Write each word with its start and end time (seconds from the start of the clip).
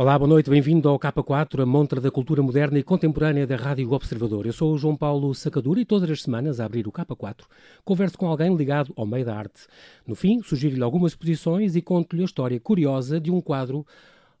Olá, 0.00 0.18
boa 0.18 0.30
noite, 0.30 0.48
bem-vindo 0.48 0.88
ao 0.88 0.98
K4, 0.98 1.60
a 1.60 1.66
montra 1.66 2.00
da 2.00 2.10
cultura 2.10 2.42
moderna 2.42 2.78
e 2.78 2.82
contemporânea 2.82 3.46
da 3.46 3.54
Rádio 3.54 3.92
Observador. 3.92 4.46
Eu 4.46 4.52
sou 4.54 4.72
o 4.72 4.78
João 4.78 4.96
Paulo 4.96 5.34
Sacadura 5.34 5.78
e 5.78 5.84
todas 5.84 6.08
as 6.08 6.22
semanas, 6.22 6.58
a 6.58 6.64
abrir 6.64 6.88
o 6.88 6.90
K4, 6.90 7.42
converso 7.84 8.16
com 8.16 8.26
alguém 8.26 8.56
ligado 8.56 8.94
ao 8.96 9.04
meio 9.04 9.26
da 9.26 9.36
arte. 9.36 9.66
No 10.06 10.14
fim, 10.14 10.42
sugiro-lhe 10.42 10.82
algumas 10.82 11.12
exposições 11.12 11.76
e 11.76 11.82
conto-lhe 11.82 12.22
a 12.22 12.24
história 12.24 12.58
curiosa 12.58 13.20
de 13.20 13.30
um 13.30 13.42
quadro 13.42 13.86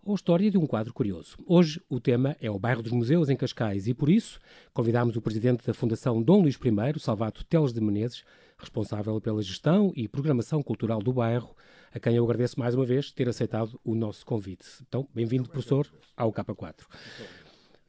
ou 0.02 0.14
história 0.14 0.50
de 0.50 0.56
um 0.56 0.64
quadro 0.64 0.94
curioso. 0.94 1.36
Hoje 1.46 1.78
o 1.90 2.00
tema 2.00 2.34
é 2.40 2.50
o 2.50 2.58
bairro 2.58 2.82
dos 2.82 2.92
museus 2.92 3.28
em 3.28 3.36
Cascais 3.36 3.86
e 3.86 3.92
por 3.92 4.08
isso 4.08 4.40
convidámos 4.72 5.14
o 5.14 5.20
presidente 5.20 5.66
da 5.66 5.74
Fundação 5.74 6.22
Dom 6.22 6.40
Luís 6.40 6.56
I, 6.56 6.98
Salvato 6.98 7.44
Teles 7.44 7.74
de 7.74 7.82
Menezes, 7.82 8.24
responsável 8.60 9.20
pela 9.20 9.42
gestão 9.42 9.92
e 9.96 10.06
programação 10.06 10.62
cultural 10.62 11.00
do 11.00 11.12
bairro, 11.12 11.54
a 11.92 11.98
quem 11.98 12.14
eu 12.14 12.24
agradeço 12.24 12.58
mais 12.58 12.74
uma 12.74 12.84
vez 12.84 13.10
ter 13.10 13.28
aceitado 13.28 13.80
o 13.84 13.94
nosso 13.94 14.24
convite. 14.24 14.66
Então, 14.86 15.08
bem-vindo, 15.14 15.48
professor, 15.48 15.86
ao 16.16 16.32
K4. 16.32 16.74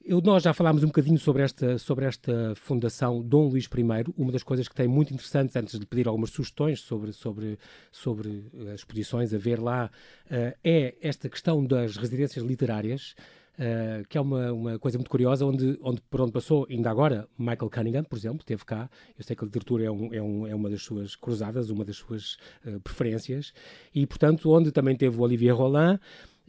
Eu, 0.03 0.19
nós 0.19 0.41
já 0.41 0.51
falámos 0.51 0.83
um 0.83 0.87
bocadinho 0.87 1.19
sobre 1.19 1.43
esta, 1.43 1.77
sobre 1.77 2.05
esta 2.05 2.55
Fundação 2.55 3.21
Dom 3.21 3.49
Luís 3.49 3.65
I. 3.65 4.11
Uma 4.17 4.31
das 4.31 4.41
coisas 4.41 4.67
que 4.67 4.73
tem 4.73 4.87
muito 4.87 5.13
interessantes, 5.13 5.55
antes 5.55 5.79
de 5.79 5.85
pedir 5.85 6.07
algumas 6.07 6.31
sugestões 6.31 6.81
sobre, 6.81 7.13
sobre, 7.13 7.59
sobre 7.91 8.45
as 8.73 8.79
exposições 8.79 9.31
a 9.31 9.37
ver 9.37 9.59
lá, 9.59 9.91
uh, 10.25 10.57
é 10.63 10.95
esta 11.01 11.29
questão 11.29 11.63
das 11.63 11.97
residências 11.97 12.43
literárias. 12.43 13.13
Uh, 13.59 14.07
que 14.07 14.17
é 14.17 14.21
uma, 14.21 14.51
uma 14.51 14.79
coisa 14.79 14.97
muito 14.97 15.09
curiosa, 15.09 15.45
onde, 15.45 15.77
onde 15.83 16.01
por 16.09 16.21
onde 16.21 16.31
passou, 16.31 16.65
ainda 16.69 16.89
agora, 16.89 17.27
Michael 17.37 17.69
Cunningham, 17.69 18.03
por 18.03 18.17
exemplo, 18.17 18.39
esteve 18.39 18.65
cá. 18.65 18.89
Eu 19.17 19.23
sei 19.23 19.35
que 19.35 19.43
a 19.43 19.45
literatura 19.45 19.83
é, 19.83 19.91
um, 19.91 20.13
é, 20.13 20.21
um, 20.21 20.47
é 20.47 20.55
uma 20.55 20.69
das 20.69 20.81
suas 20.81 21.15
cruzadas, 21.15 21.69
uma 21.69 21.85
das 21.85 21.97
suas 21.97 22.37
uh, 22.65 22.79
preferências, 22.79 23.53
e 23.93 24.07
portanto, 24.07 24.49
onde 24.49 24.71
também 24.71 24.95
teve 24.95 25.17
o 25.17 25.21
Olivier 25.21 25.55
Roland. 25.55 25.99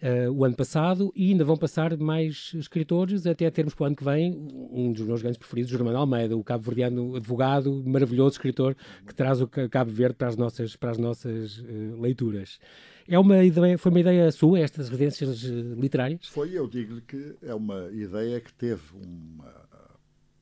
Uh, 0.02 0.32
o 0.32 0.44
ano 0.44 0.56
passado 0.56 1.12
e 1.14 1.30
ainda 1.30 1.44
vão 1.44 1.56
passar 1.56 1.96
mais 1.96 2.50
escritores 2.56 3.24
até 3.24 3.48
termos 3.52 3.72
para 3.72 3.84
o 3.84 3.86
ano 3.86 3.94
que 3.94 4.02
vem 4.02 4.34
um 4.72 4.92
dos 4.92 5.06
meus 5.06 5.22
grandes 5.22 5.38
preferidos, 5.38 5.70
Germano 5.70 5.96
Almeida, 5.96 6.36
o 6.36 6.42
cabo-verdiano 6.42 7.14
advogado, 7.14 7.84
maravilhoso 7.86 8.32
escritor 8.32 8.74
que 9.06 9.14
traz 9.14 9.40
o 9.40 9.46
Cabo 9.46 9.92
Verde 9.92 10.16
para 10.16 10.26
as 10.26 10.36
nossas, 10.36 10.74
para 10.74 10.90
as 10.90 10.98
nossas 10.98 11.58
uh, 11.58 12.00
leituras. 12.00 12.58
É 13.06 13.16
uma 13.16 13.44
ideia, 13.44 13.78
foi 13.78 13.92
uma 13.92 14.00
ideia 14.00 14.32
sua, 14.32 14.58
estas 14.58 14.88
residências 14.88 15.44
uh, 15.44 15.74
literárias? 15.80 16.26
Foi, 16.26 16.50
eu 16.50 16.66
digo-lhe 16.66 17.02
que 17.02 17.36
é 17.40 17.54
uma 17.54 17.88
ideia 17.92 18.40
que 18.40 18.52
teve 18.54 18.82
uma, 18.96 19.54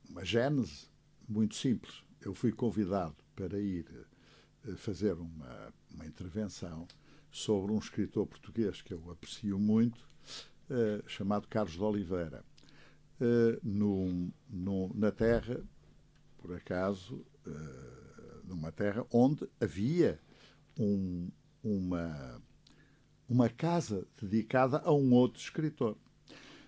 uma 0.09 0.25
gênese 0.25 0.87
muito 1.29 1.53
simples. 1.53 2.01
Eu 2.25 2.33
fui 2.33 2.51
convidado 2.51 3.17
para 3.35 3.59
ir 3.59 3.85
fazer 4.75 5.13
uma, 5.13 5.71
uma 5.93 6.05
intervenção 6.05 6.87
sobre 7.31 7.71
um 7.71 7.79
escritor 7.79 8.27
português 8.27 8.81
que 8.81 8.93
eu 8.93 9.09
aprecio 9.09 9.57
muito, 9.57 10.07
uh, 10.69 11.07
chamado 11.07 11.47
Carlos 11.47 11.73
de 11.73 11.83
Oliveira. 11.83 12.43
No, 13.61 14.91
na 14.95 15.11
terra, 15.11 15.63
por 16.39 16.55
acaso, 16.55 17.23
uh, 17.45 18.47
numa 18.47 18.71
terra 18.71 19.05
onde 19.11 19.47
havia 19.59 20.19
um, 20.75 21.29
uma, 21.63 22.41
uma 23.29 23.47
casa 23.47 24.07
dedicada 24.19 24.79
a 24.79 24.91
um 24.91 25.13
outro 25.13 25.39
escritor. 25.39 25.95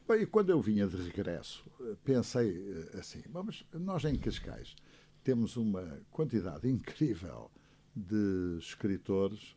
Bem, 0.08 0.22
e 0.22 0.26
quando 0.28 0.52
eu 0.52 0.62
vinha 0.62 0.86
de 0.86 0.96
regresso, 0.96 1.66
pensei 2.04 2.56
assim: 3.00 3.24
mas 3.32 3.66
nós 3.74 4.04
em 4.06 4.16
Cascais 4.16 4.76
temos 5.24 5.58
uma 5.58 6.02
quantidade 6.12 6.70
incrível 6.70 7.50
de 7.96 8.58
escritores 8.60 9.56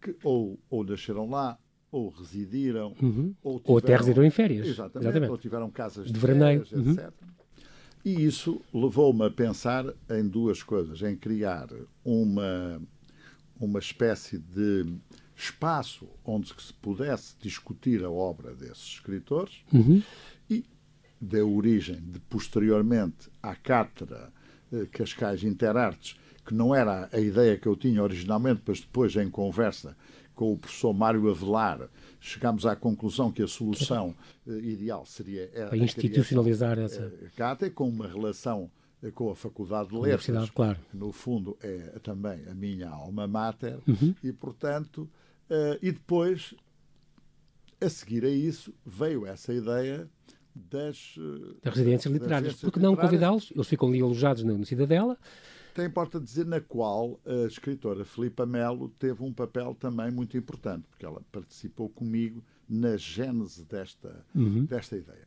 que 0.00 0.16
ou, 0.22 0.58
ou 0.70 0.84
nasceram 0.84 1.28
lá, 1.28 1.58
ou 1.90 2.10
residiram, 2.10 2.94
uhum. 3.00 3.34
ou, 3.42 3.58
tiveram, 3.58 3.72
ou 3.72 3.78
até 3.78 3.96
residiram 3.96 4.24
em 4.26 4.30
férias. 4.30 4.66
Exatamente, 4.66 5.04
exatamente. 5.04 5.30
ou 5.30 5.38
tiveram 5.38 5.70
casas 5.70 6.06
de, 6.06 6.12
de 6.12 6.26
uhum. 6.26 6.92
etc. 6.92 7.12
E 8.04 8.24
isso 8.24 8.60
levou-me 8.72 9.24
a 9.24 9.30
pensar 9.30 9.84
em 10.10 10.26
duas 10.26 10.62
coisas: 10.62 11.02
em 11.02 11.16
criar 11.16 11.68
uma, 12.04 12.80
uma 13.58 13.78
espécie 13.78 14.38
de 14.38 14.86
espaço 15.36 16.08
onde 16.24 16.48
se 16.60 16.72
pudesse 16.74 17.36
discutir 17.40 18.04
a 18.04 18.10
obra 18.10 18.54
desses 18.54 18.94
escritores 18.94 19.62
uhum. 19.72 20.02
e 20.50 20.64
deu 21.20 21.54
origem, 21.54 22.00
de, 22.00 22.18
posteriormente, 22.20 23.30
à 23.42 23.54
Cátedra 23.54 24.32
eh, 24.72 24.86
Cascais 24.90 25.44
Interartes, 25.44 26.16
que 26.48 26.54
não 26.54 26.74
era 26.74 27.10
a 27.12 27.20
ideia 27.20 27.58
que 27.58 27.68
eu 27.68 27.76
tinha 27.76 28.02
originalmente, 28.02 28.62
mas 28.66 28.80
depois, 28.80 29.14
em 29.16 29.28
conversa 29.28 29.94
com 30.34 30.54
o 30.54 30.56
professor 30.56 30.94
Mário 30.94 31.28
Avelar, 31.28 31.90
chegámos 32.18 32.64
à 32.64 32.74
conclusão 32.74 33.30
que 33.30 33.42
a 33.42 33.46
solução 33.46 34.14
uh, 34.46 34.58
ideal 34.60 35.04
seria 35.04 35.50
a, 35.70 35.76
institucionalizar 35.76 36.78
a 36.78 36.82
essa 36.82 37.06
uh, 37.06 37.36
CATA, 37.36 37.68
com 37.68 37.86
uma 37.86 38.08
relação 38.08 38.70
uh, 39.02 39.12
com 39.12 39.30
a 39.30 39.36
Faculdade 39.36 39.90
de 39.90 39.98
Letras, 39.98 40.48
claro. 40.48 40.78
que 40.90 40.96
no 40.96 41.12
fundo 41.12 41.58
é 41.62 41.98
também 42.02 42.40
a 42.50 42.54
minha 42.54 42.88
alma 42.88 43.26
mater, 43.26 43.78
uhum. 43.86 44.14
e 44.24 44.32
portanto, 44.32 45.06
e 45.82 45.92
depois, 45.92 46.54
a 47.78 47.88
seguir 47.90 48.24
a 48.24 48.30
isso, 48.30 48.72
veio 48.86 49.26
essa 49.26 49.52
ideia 49.52 50.08
das, 50.54 51.14
das 51.62 51.74
residências 51.74 52.12
literárias. 52.12 52.54
Porque 52.54 52.80
não 52.80 52.96
convidá-los? 52.96 53.50
Eles 53.54 53.66
ficam 53.66 53.88
ali 53.88 54.00
alojados 54.00 54.44
na, 54.44 54.52
na 54.56 54.64
Cidadela 54.64 55.18
até 55.78 55.86
importa 55.86 56.18
dizer 56.18 56.44
na 56.44 56.60
qual 56.60 57.20
a 57.24 57.46
escritora 57.46 58.04
Filipa 58.04 58.44
Melo 58.44 58.88
teve 58.98 59.22
um 59.22 59.32
papel 59.32 59.76
também 59.76 60.10
muito 60.10 60.36
importante, 60.36 60.88
porque 60.88 61.06
ela 61.06 61.22
participou 61.30 61.88
comigo 61.88 62.42
na 62.68 62.96
gênese 62.96 63.64
desta, 63.64 64.26
uhum. 64.34 64.64
desta 64.64 64.96
ideia. 64.96 65.26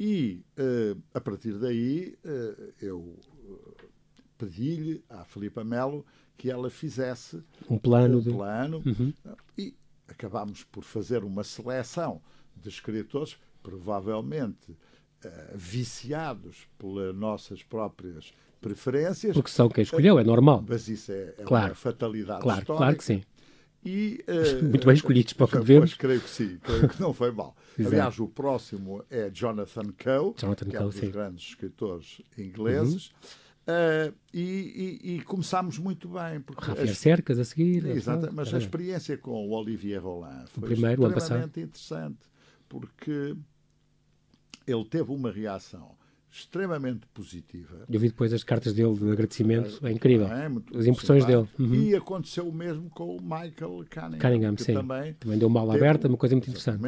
E, 0.00 0.42
uh, 0.58 1.02
a 1.12 1.20
partir 1.20 1.58
daí, 1.58 2.16
uh, 2.24 2.72
eu 2.80 3.00
uh, 3.00 3.76
pedi-lhe 4.38 5.04
à 5.10 5.24
Filipa 5.24 5.62
Melo 5.62 6.06
que 6.38 6.50
ela 6.50 6.70
fizesse 6.70 7.42
um 7.68 7.78
plano, 7.78 8.18
um 8.18 8.22
de... 8.22 8.30
plano 8.30 8.82
uhum. 8.86 9.12
e 9.58 9.74
acabámos 10.08 10.64
por 10.64 10.84
fazer 10.84 11.22
uma 11.22 11.44
seleção 11.44 12.22
de 12.56 12.70
escritores, 12.70 13.36
provavelmente 13.62 14.74
viciados 15.54 16.68
pelas 16.78 17.12
nossas 17.16 17.60
próprias 17.62 18.32
preferências. 18.66 19.32
Porque 19.32 19.50
são 19.50 19.68
quem 19.68 19.82
escolheu, 19.82 20.18
é 20.18 20.24
normal. 20.24 20.64
Mas 20.68 20.88
isso 20.88 21.12
é, 21.12 21.34
é 21.38 21.42
claro. 21.44 21.68
uma 21.68 21.74
fatalidade 21.74 22.42
claro, 22.42 22.60
histórica. 22.60 22.84
Claro 22.84 22.96
que 22.96 23.04
sim. 23.04 23.22
E, 23.84 24.24
uh, 24.26 24.64
Muito 24.64 24.84
bem 24.84 24.96
escolhidos 24.96 25.32
para 25.32 25.44
o 25.44 25.48
que 25.48 25.58
devemos. 25.58 25.94
creio 25.94 26.20
que 26.20 26.28
sim, 26.28 26.58
creio 26.60 26.88
que 26.88 27.00
não 27.00 27.12
foi 27.12 27.30
mal. 27.30 27.54
Aliás, 27.78 28.18
o 28.18 28.26
próximo 28.26 29.04
é 29.08 29.30
Jonathan 29.30 29.92
Coe, 29.92 30.34
Jonathan 30.36 30.66
que 30.66 30.76
é 30.76 30.78
Coe, 30.78 30.86
um 30.86 30.90
dos 30.90 30.98
sim. 30.98 31.10
grandes 31.10 31.48
escritores 31.50 32.20
ingleses. 32.36 33.08
Uhum. 33.08 33.46
Uh, 33.68 34.14
e, 34.32 35.00
e, 35.02 35.14
e, 35.14 35.20
começámos 35.22 35.78
muito 35.78 36.08
bem. 36.08 36.42
Rafael 36.56 36.88
as... 36.88 36.98
Cercas 36.98 37.38
a 37.38 37.44
seguir. 37.44 37.86
Exato, 37.86 38.28
mas 38.32 38.52
a 38.52 38.58
experiência 38.58 39.16
com 39.18 39.48
o 39.48 39.52
Olivier 39.52 40.02
Roland 40.02 40.46
foi 40.48 40.64
o 40.64 40.66
primeiro, 40.66 41.06
extremamente 41.16 41.60
interessante, 41.60 42.18
porque 42.68 43.36
ele 44.66 44.84
teve 44.84 45.12
uma 45.12 45.30
reação 45.30 45.96
extremamente 46.38 47.06
positiva. 47.14 47.86
Eu 47.88 47.98
vi 47.98 48.08
depois 48.08 48.32
as 48.32 48.44
cartas 48.44 48.74
dele 48.74 48.94
de 48.94 49.10
agradecimento, 49.10 49.84
é 49.86 49.90
incrível. 49.90 50.26
É, 50.26 50.46
as 50.78 50.86
impressões 50.86 51.24
dele. 51.24 51.48
Uhum. 51.58 51.74
E 51.74 51.94
aconteceu 51.94 52.46
o 52.46 52.52
mesmo 52.52 52.90
com 52.90 53.16
o 53.16 53.20
Michael 53.20 53.84
Cunningham. 53.90 54.18
Cunningham, 54.18 54.56
sim. 54.58 54.74
Também, 54.74 55.14
também 55.14 55.38
deu 55.38 55.48
uma 55.48 55.60
aula 55.60 55.74
aberta, 55.74 56.08
uma 56.08 56.18
coisa 56.18 56.34
muito 56.34 56.50
interessante. 56.50 56.82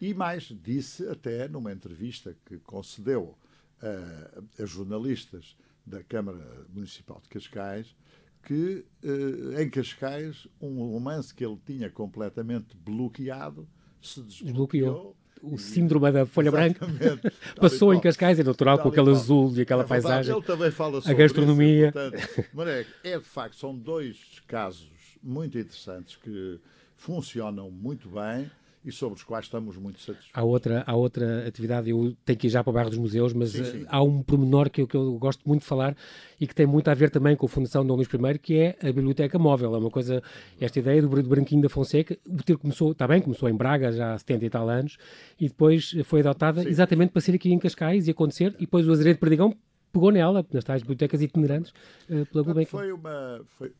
E 0.00 0.14
mais, 0.14 0.52
disse 0.62 1.08
até 1.08 1.48
numa 1.48 1.72
entrevista 1.72 2.36
que 2.44 2.58
concedeu 2.58 3.36
uh, 3.82 4.62
a 4.62 4.66
jornalistas 4.66 5.56
da 5.84 6.02
Câmara 6.02 6.66
Municipal 6.72 7.20
de 7.22 7.28
Cascais, 7.28 7.96
que 8.42 8.84
uh, 9.04 9.60
em 9.60 9.70
Cascais 9.70 10.46
um 10.60 10.90
romance 10.90 11.34
que 11.34 11.44
ele 11.44 11.58
tinha 11.64 11.90
completamente 11.90 12.76
bloqueado 12.76 13.68
se 14.00 14.22
desbloqueou 14.22 15.16
o 15.42 15.58
síndrome 15.58 16.10
da 16.10 16.26
folha 16.26 16.50
branca. 16.50 16.86
Passou 17.60 17.92
em 17.94 18.00
Cascais, 18.00 18.38
é 18.38 18.44
natural, 18.44 18.78
com 18.78 18.88
aquele 18.88 19.10
azul 19.10 19.52
e 19.56 19.62
aquela 19.62 19.82
é 19.82 19.86
paisagem. 19.86 20.34
Ele 20.34 20.44
também 20.44 20.70
fala 20.70 21.00
sobre 21.00 21.12
a 21.12 21.16
gastronomia. 21.16 21.88
Isso, 21.88 22.34
portanto, 22.52 22.86
é 23.04 23.18
de 23.18 23.24
facto, 23.24 23.56
são 23.56 23.74
dois 23.74 24.18
casos 24.46 24.88
muito 25.22 25.58
interessantes 25.58 26.16
que 26.16 26.58
funcionam 26.96 27.70
muito 27.70 28.08
bem 28.08 28.50
e 28.84 28.92
sobre 28.92 29.16
os 29.16 29.22
quais 29.22 29.44
estamos 29.46 29.76
muito 29.76 29.98
satisfeitos. 30.00 30.30
Há 30.32 30.42
outra, 30.42 30.84
há 30.86 30.94
outra 30.94 31.46
atividade, 31.46 31.90
eu 31.90 32.16
tenho 32.24 32.38
que 32.38 32.46
ir 32.46 32.50
já 32.50 32.62
para 32.62 32.70
o 32.70 32.72
bairro 32.72 32.90
dos 32.90 32.98
museus, 32.98 33.32
mas 33.32 33.50
sim, 33.50 33.64
sim. 33.64 33.86
há 33.88 34.02
um 34.02 34.22
pormenor 34.22 34.70
que 34.70 34.82
eu, 34.82 34.86
que 34.86 34.96
eu 34.96 35.18
gosto 35.18 35.46
muito 35.46 35.62
de 35.62 35.66
falar 35.66 35.96
e 36.40 36.46
que 36.46 36.54
tem 36.54 36.66
muito 36.66 36.88
a 36.88 36.94
ver 36.94 37.10
também 37.10 37.36
com 37.36 37.46
a 37.46 37.48
Fundação 37.48 37.84
Dom 37.84 37.96
Luís 37.96 38.08
I, 38.08 38.38
que 38.38 38.58
é 38.58 38.76
a 38.82 38.86
Biblioteca 38.92 39.38
Móvel. 39.38 39.74
É 39.74 39.78
uma 39.78 39.90
coisa, 39.90 40.22
esta 40.60 40.78
ideia 40.78 41.02
do 41.02 41.08
Branquinho 41.08 41.62
da 41.62 41.68
Fonseca, 41.68 42.16
o 42.26 42.42
ter 42.42 42.56
começou, 42.56 42.92
está 42.92 43.06
bem, 43.06 43.20
começou 43.20 43.48
em 43.48 43.54
Braga 43.54 43.92
já 43.92 44.14
há 44.14 44.18
70 44.18 44.44
e 44.44 44.50
tal 44.50 44.68
anos, 44.68 44.96
e 45.38 45.48
depois 45.48 45.94
foi 46.04 46.20
adotada 46.20 46.62
sim. 46.62 46.68
exatamente 46.68 47.10
para 47.10 47.20
ser 47.20 47.34
aqui 47.34 47.52
em 47.52 47.58
Cascais 47.58 48.06
e 48.08 48.10
acontecer, 48.10 48.54
e 48.58 48.60
depois 48.60 48.86
o 48.86 48.92
Azeredo 48.92 49.16
de 49.16 49.20
Perdigão 49.20 49.54
pegou 49.92 50.10
nela, 50.10 50.46
nas 50.52 50.64
tais 50.64 50.82
bibliotecas 50.82 51.22
itinerantes, 51.22 51.72
uh, 52.08 52.24
pela 52.26 52.44
Gulbenkian. 52.44 52.78
Foi 52.78 52.92
uma... 52.92 53.40
Foi, 53.56 53.72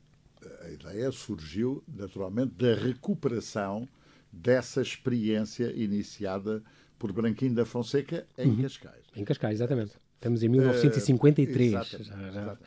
a 0.62 0.70
ideia 0.70 1.10
surgiu, 1.10 1.82
naturalmente, 1.88 2.54
da 2.54 2.74
recuperação 2.74 3.88
dessa 4.32 4.80
experiência 4.82 5.72
iniciada 5.74 6.62
por 6.98 7.12
Branquinho 7.12 7.54
da 7.54 7.64
Fonseca 7.64 8.26
em 8.36 8.50
uhum. 8.50 8.62
Cascais. 8.62 9.04
Em 9.14 9.24
Cascais, 9.24 9.54
exatamente. 9.54 9.92
Estamos 10.14 10.42
em 10.42 10.48
1953. 10.48 11.72
Uh, 11.72 11.76
exatamente, 11.76 12.08
já, 12.08 12.16
já. 12.16 12.28
Exatamente. 12.28 12.62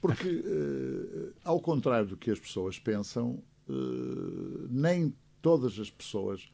Porque, 0.00 0.28
uh, 0.28 1.32
ao 1.44 1.60
contrário 1.60 2.08
do 2.08 2.16
que 2.16 2.30
as 2.30 2.38
pessoas 2.38 2.78
pensam, 2.78 3.42
uh, 3.68 4.68
nem 4.70 5.14
todas 5.40 5.78
as 5.78 5.90
pessoas 5.90 6.50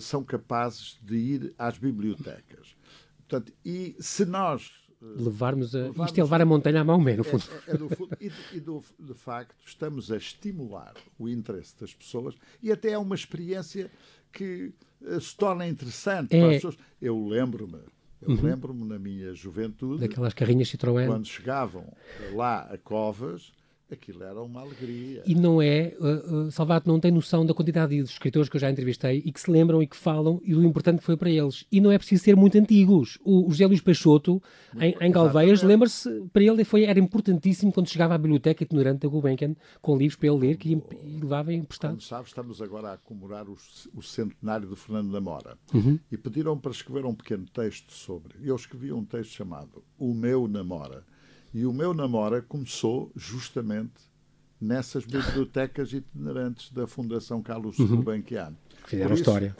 são 0.00 0.24
capazes 0.24 0.98
de 1.00 1.14
ir 1.14 1.54
às 1.56 1.78
bibliotecas. 1.78 2.76
Portanto, 3.16 3.52
e 3.64 3.94
se 4.00 4.24
nós 4.24 4.72
levarmos 5.02 5.74
a. 5.74 5.78
Levarmos, 5.78 6.06
isto 6.06 6.18
é 6.18 6.22
levar 6.22 6.40
a 6.40 6.46
montanha 6.46 6.80
à 6.80 6.84
mão 6.84 7.00
mesmo, 7.00 7.18
no 7.18 7.24
fundo. 7.24 7.44
É, 7.66 7.72
é 7.72 7.76
do 7.76 7.88
fundo. 7.88 8.16
E, 8.20 8.30
e 8.52 8.60
do, 8.60 8.82
de 8.98 9.14
facto, 9.14 9.54
estamos 9.66 10.10
a 10.12 10.16
estimular 10.16 10.94
o 11.18 11.28
interesse 11.28 11.78
das 11.78 11.94
pessoas 11.94 12.34
e 12.62 12.70
até 12.70 12.90
é 12.90 12.98
uma 12.98 13.14
experiência 13.14 13.90
que 14.32 14.72
se 15.20 15.36
torna 15.36 15.66
interessante 15.66 16.34
é... 16.34 16.40
para 16.40 16.48
as 16.48 16.54
pessoas. 16.56 16.78
Eu 17.00 17.26
lembro-me 17.26 17.80
eu 18.22 18.30
uhum. 18.30 18.40
lembro-me 18.40 18.84
na 18.84 18.98
minha 18.98 19.34
juventude. 19.34 20.00
Daquelas 20.00 20.32
carrinhas 20.32 20.68
Citroën. 20.68 21.06
Quando 21.06 21.26
chegavam 21.26 21.92
lá 22.32 22.60
a 22.72 22.78
Covas, 22.78 23.52
aquilo 23.94 24.22
era 24.22 24.40
uma 24.40 24.60
alegria. 24.60 25.22
E 25.26 25.34
não 25.34 25.60
é, 25.60 25.94
uh, 25.98 26.46
uh, 26.46 26.50
Salvato 26.50 26.88
não 26.88 26.98
tem 26.98 27.10
noção 27.10 27.44
da 27.44 27.54
quantidade 27.54 27.94
de 27.94 28.02
escritores 28.02 28.48
que 28.48 28.56
eu 28.56 28.60
já 28.60 28.70
entrevistei 28.70 29.22
e 29.24 29.32
que 29.32 29.40
se 29.40 29.50
lembram 29.50 29.82
e 29.82 29.86
que 29.86 29.96
falam 29.96 30.40
e 30.44 30.54
do 30.54 30.64
importante 30.64 30.98
que 30.98 31.04
foi 31.04 31.16
para 31.16 31.30
eles. 31.30 31.66
E 31.70 31.80
não 31.80 31.90
é 31.90 31.98
preciso 31.98 32.24
ser 32.24 32.36
muito 32.36 32.58
antigos. 32.58 33.18
O, 33.24 33.46
o 33.46 33.50
José 33.50 33.66
Luís 33.66 33.80
Peixoto, 33.80 34.42
em, 34.78 34.94
em 35.00 35.10
Galveias, 35.10 35.62
lembra-se, 35.62 36.08
para 36.32 36.42
ele 36.42 36.64
foi, 36.64 36.84
era 36.84 36.98
importantíssimo 36.98 37.72
quando 37.72 37.88
chegava 37.88 38.14
à 38.14 38.18
biblioteca 38.18 38.62
itinerante 38.62 39.00
da 39.00 39.08
Gulbenkian 39.08 39.54
com 39.80 39.96
livros 39.96 40.16
para 40.16 40.28
ele 40.28 40.38
ler 40.38 40.56
que 40.56 40.70
ia, 40.70 40.82
e 41.04 41.20
levava 41.20 41.52
emprestado. 41.52 41.90
Como 41.90 42.00
sabes, 42.00 42.28
estamos 42.28 42.60
agora 42.62 42.94
a 42.94 42.98
comemorar 42.98 43.48
o, 43.48 43.56
o 43.94 44.02
centenário 44.02 44.68
do 44.68 44.76
Fernando 44.76 45.12
da 45.12 45.20
Mora 45.20 45.56
uhum. 45.74 45.98
e 46.10 46.16
pediram 46.16 46.58
para 46.58 46.70
escrever 46.70 47.04
um 47.04 47.14
pequeno 47.14 47.46
texto 47.46 47.92
sobre. 47.92 48.34
Eu 48.42 48.56
escrevi 48.56 48.92
um 48.92 49.04
texto 49.04 49.32
chamado 49.32 49.84
O 49.98 50.14
Meu 50.14 50.48
Namora 50.48 51.04
e 51.52 51.66
o 51.66 51.72
meu 51.72 51.92
namora 51.92 52.40
começou 52.40 53.10
justamente 53.14 54.12
nessas 54.60 55.04
bibliotecas 55.04 55.92
itinerantes 55.92 56.70
da 56.72 56.86
Fundação 56.86 57.42
Carlos 57.42 57.78
uhum. 57.78 57.88
Gulbenkian. 57.88 58.54
Fizeram 58.86 59.12
isso, 59.12 59.22
história. 59.22 59.56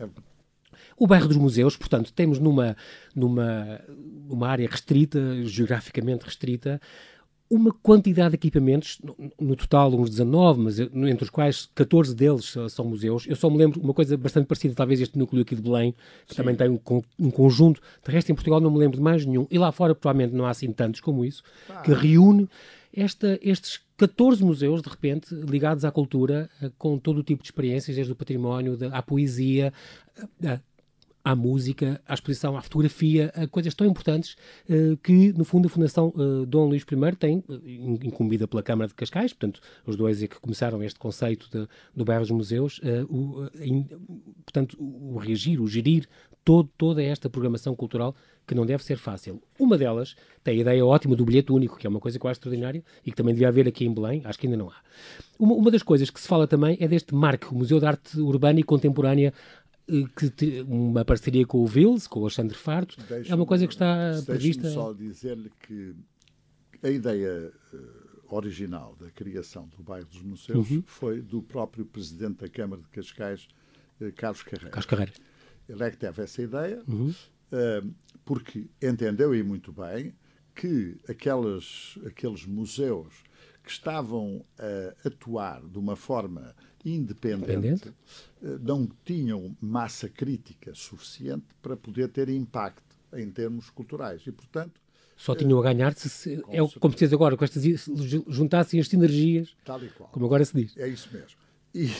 É... 0.00 0.08
O 0.96 1.06
bairro 1.06 1.28
dos 1.28 1.36
museus, 1.36 1.76
portanto, 1.76 2.12
temos 2.12 2.38
numa, 2.38 2.76
numa, 3.14 3.80
numa 3.88 4.48
área 4.48 4.68
restrita, 4.68 5.20
geograficamente 5.44 6.24
restrita, 6.24 6.80
uma 7.50 7.72
quantidade 7.72 8.30
de 8.30 8.36
equipamentos, 8.36 9.00
no, 9.40 9.54
total 9.56 9.94
uns 9.94 10.10
19, 10.10 10.60
mas 10.60 10.78
entre 10.80 11.22
os 11.22 11.30
quais 11.30 11.68
14 11.74 12.14
deles 12.14 12.54
são 12.70 12.84
museus. 12.84 13.26
Eu 13.26 13.36
só 13.36 13.48
me 13.48 13.56
lembro 13.56 13.80
uma 13.80 13.94
coisa 13.94 14.16
bastante 14.16 14.46
parecida, 14.46 14.74
talvez 14.74 15.00
este 15.00 15.18
núcleo 15.18 15.42
aqui 15.42 15.54
de 15.54 15.62
Belém, 15.62 15.94
que 16.26 16.34
Sim. 16.34 16.36
também 16.36 16.54
tem 16.54 16.68
um, 16.68 16.80
um, 17.18 17.30
conjunto. 17.30 17.80
De 18.04 18.12
resto, 18.12 18.30
em 18.30 18.34
Portugal 18.34 18.60
não 18.60 18.70
me 18.70 18.78
lembro 18.78 18.96
de 18.96 19.02
mais 19.02 19.24
nenhum. 19.24 19.46
E 19.50 19.58
lá 19.58 19.70
fora, 19.70 19.94
provavelmente, 19.94 20.34
não 20.34 20.44
há 20.44 20.50
assim 20.50 20.72
tantos 20.72 21.00
como 21.00 21.24
isso, 21.24 21.42
ah. 21.70 21.82
que 21.82 21.92
reúne 21.92 22.48
esta, 22.92 23.38
estes 23.42 23.80
14 23.96 24.42
museus, 24.42 24.82
de 24.82 24.88
repente, 24.88 25.34
ligados 25.34 25.84
à 25.84 25.90
cultura, 25.90 26.50
eh, 26.62 26.70
com 26.78 26.98
todo 26.98 27.18
o 27.18 27.22
tipo 27.22 27.42
de 27.42 27.48
experiências, 27.48 27.94
desde 27.94 28.12
o 28.12 28.16
património, 28.16 28.76
à 28.92 29.02
poesia, 29.02 29.72
à 31.26 31.34
música, 31.34 32.00
à 32.06 32.14
exposição, 32.14 32.56
à 32.56 32.62
fotografia, 32.62 33.32
a 33.34 33.48
coisas 33.48 33.74
tão 33.74 33.84
importantes 33.84 34.36
uh, 34.70 34.96
que, 34.98 35.32
no 35.32 35.44
fundo, 35.44 35.66
a 35.66 35.68
Fundação 35.68 36.12
uh, 36.14 36.46
Dom 36.46 36.68
Luís 36.68 36.82
I 36.82 37.16
tem, 37.16 37.42
uh, 37.48 37.60
incumbida 37.66 38.46
pela 38.46 38.62
Câmara 38.62 38.86
de 38.86 38.94
Cascais, 38.94 39.32
portanto, 39.32 39.60
os 39.84 39.96
dois 39.96 40.22
é 40.22 40.28
que 40.28 40.38
começaram 40.38 40.80
este 40.84 41.00
conceito 41.00 41.50
de, 41.50 41.66
do 41.96 42.04
bairro 42.04 42.22
dos 42.22 42.30
museus, 42.30 42.80
o, 43.08 43.48
portanto, 44.44 44.76
o 44.80 45.18
reagir, 45.18 45.60
o 45.60 45.66
gerir 45.66 46.06
todo, 46.44 46.70
toda 46.78 47.02
esta 47.02 47.28
programação 47.28 47.74
cultural 47.74 48.14
que 48.46 48.54
não 48.54 48.64
deve 48.64 48.84
ser 48.84 48.96
fácil. 48.96 49.42
Uma 49.58 49.76
delas 49.76 50.14
tem 50.44 50.58
a 50.58 50.60
ideia 50.60 50.86
ótima 50.86 51.16
do 51.16 51.24
bilhete 51.24 51.50
único, 51.50 51.76
que 51.76 51.88
é 51.88 51.90
uma 51.90 51.98
coisa 51.98 52.20
quase 52.20 52.38
extraordinária 52.38 52.84
e 53.04 53.10
que 53.10 53.16
também 53.16 53.34
devia 53.34 53.48
haver 53.48 53.66
aqui 53.66 53.84
em 53.84 53.92
Belém, 53.92 54.22
acho 54.24 54.38
que 54.38 54.46
ainda 54.46 54.56
não 54.56 54.70
há. 54.70 54.76
Uma, 55.36 55.54
uma 55.54 55.70
das 55.72 55.82
coisas 55.82 56.08
que 56.08 56.20
se 56.20 56.28
fala 56.28 56.46
também 56.46 56.76
é 56.80 56.86
deste 56.86 57.12
MARC, 57.12 57.50
o 57.50 57.56
Museu 57.56 57.80
de 57.80 57.86
Arte 57.86 58.20
Urbana 58.20 58.60
e 58.60 58.62
Contemporânea 58.62 59.34
que 60.16 60.30
te, 60.30 60.62
uma 60.62 61.04
parceria 61.04 61.46
com 61.46 61.58
o 61.58 61.66
Vils, 61.66 62.06
com 62.06 62.20
o 62.20 62.22
Alexandre 62.24 62.56
Farto, 62.56 62.96
é 63.28 63.34
uma 63.34 63.46
coisa 63.46 63.66
que 63.66 63.72
está 63.72 64.20
prevista. 64.24 64.68
só 64.70 64.92
dizer-lhe 64.92 65.50
que 65.60 65.94
a 66.82 66.90
ideia 66.90 67.52
uh, 67.72 68.34
original 68.34 68.96
da 69.00 69.10
criação 69.10 69.68
do 69.68 69.82
bairro 69.82 70.06
dos 70.06 70.22
museus 70.22 70.70
uhum. 70.70 70.82
foi 70.86 71.22
do 71.22 71.40
próprio 71.40 71.86
presidente 71.86 72.38
da 72.40 72.48
Câmara 72.48 72.82
de 72.82 72.88
Cascais, 72.88 73.48
uh, 74.00 74.12
Carlos 74.12 74.42
Carreira. 74.42 74.70
Carlos 74.70 74.86
Carreira. 74.86 75.12
Ele 75.68 75.82
é 75.82 75.90
que 75.90 75.96
teve 75.96 76.22
essa 76.22 76.42
ideia, 76.42 76.82
uhum. 76.88 77.10
uh, 77.10 77.94
porque 78.24 78.66
entendeu 78.82 79.34
e 79.34 79.42
muito 79.42 79.72
bem 79.72 80.14
que 80.54 80.98
aquelas, 81.08 81.96
aqueles 82.06 82.44
museus 82.44 83.14
que 83.62 83.70
estavam 83.70 84.44
a 84.58 85.08
atuar 85.08 85.60
de 85.66 85.78
uma 85.78 85.96
forma 85.96 86.54
independente, 86.86 87.50
independente, 87.50 87.94
eh, 88.42 88.58
não 88.60 88.88
tinham 89.04 89.56
massa 89.60 90.08
crítica 90.08 90.72
suficiente 90.74 91.46
para 91.60 91.76
poder 91.76 92.08
ter 92.08 92.28
impacto 92.28 92.96
em 93.14 93.28
termos 93.30 93.70
culturais. 93.70 94.22
E, 94.26 94.30
portanto, 94.30 94.80
só 95.16 95.34
tinham 95.34 95.58
a 95.58 95.62
ganhar 95.62 95.94
se, 95.94 96.08
se 96.08 96.44
é 96.48 96.62
o 96.62 96.68
se 96.68 96.78
diz 96.78 97.12
agora, 97.12 97.36
com 97.36 97.44
estas, 97.44 97.64
juntassem 98.28 98.78
as 98.78 98.86
sinergias, 98.86 99.56
como 100.12 100.26
agora 100.26 100.44
se 100.44 100.54
diz. 100.54 100.76
É 100.76 100.86
isso 100.86 101.08
mesmo. 101.12 101.38
E, 101.74 101.90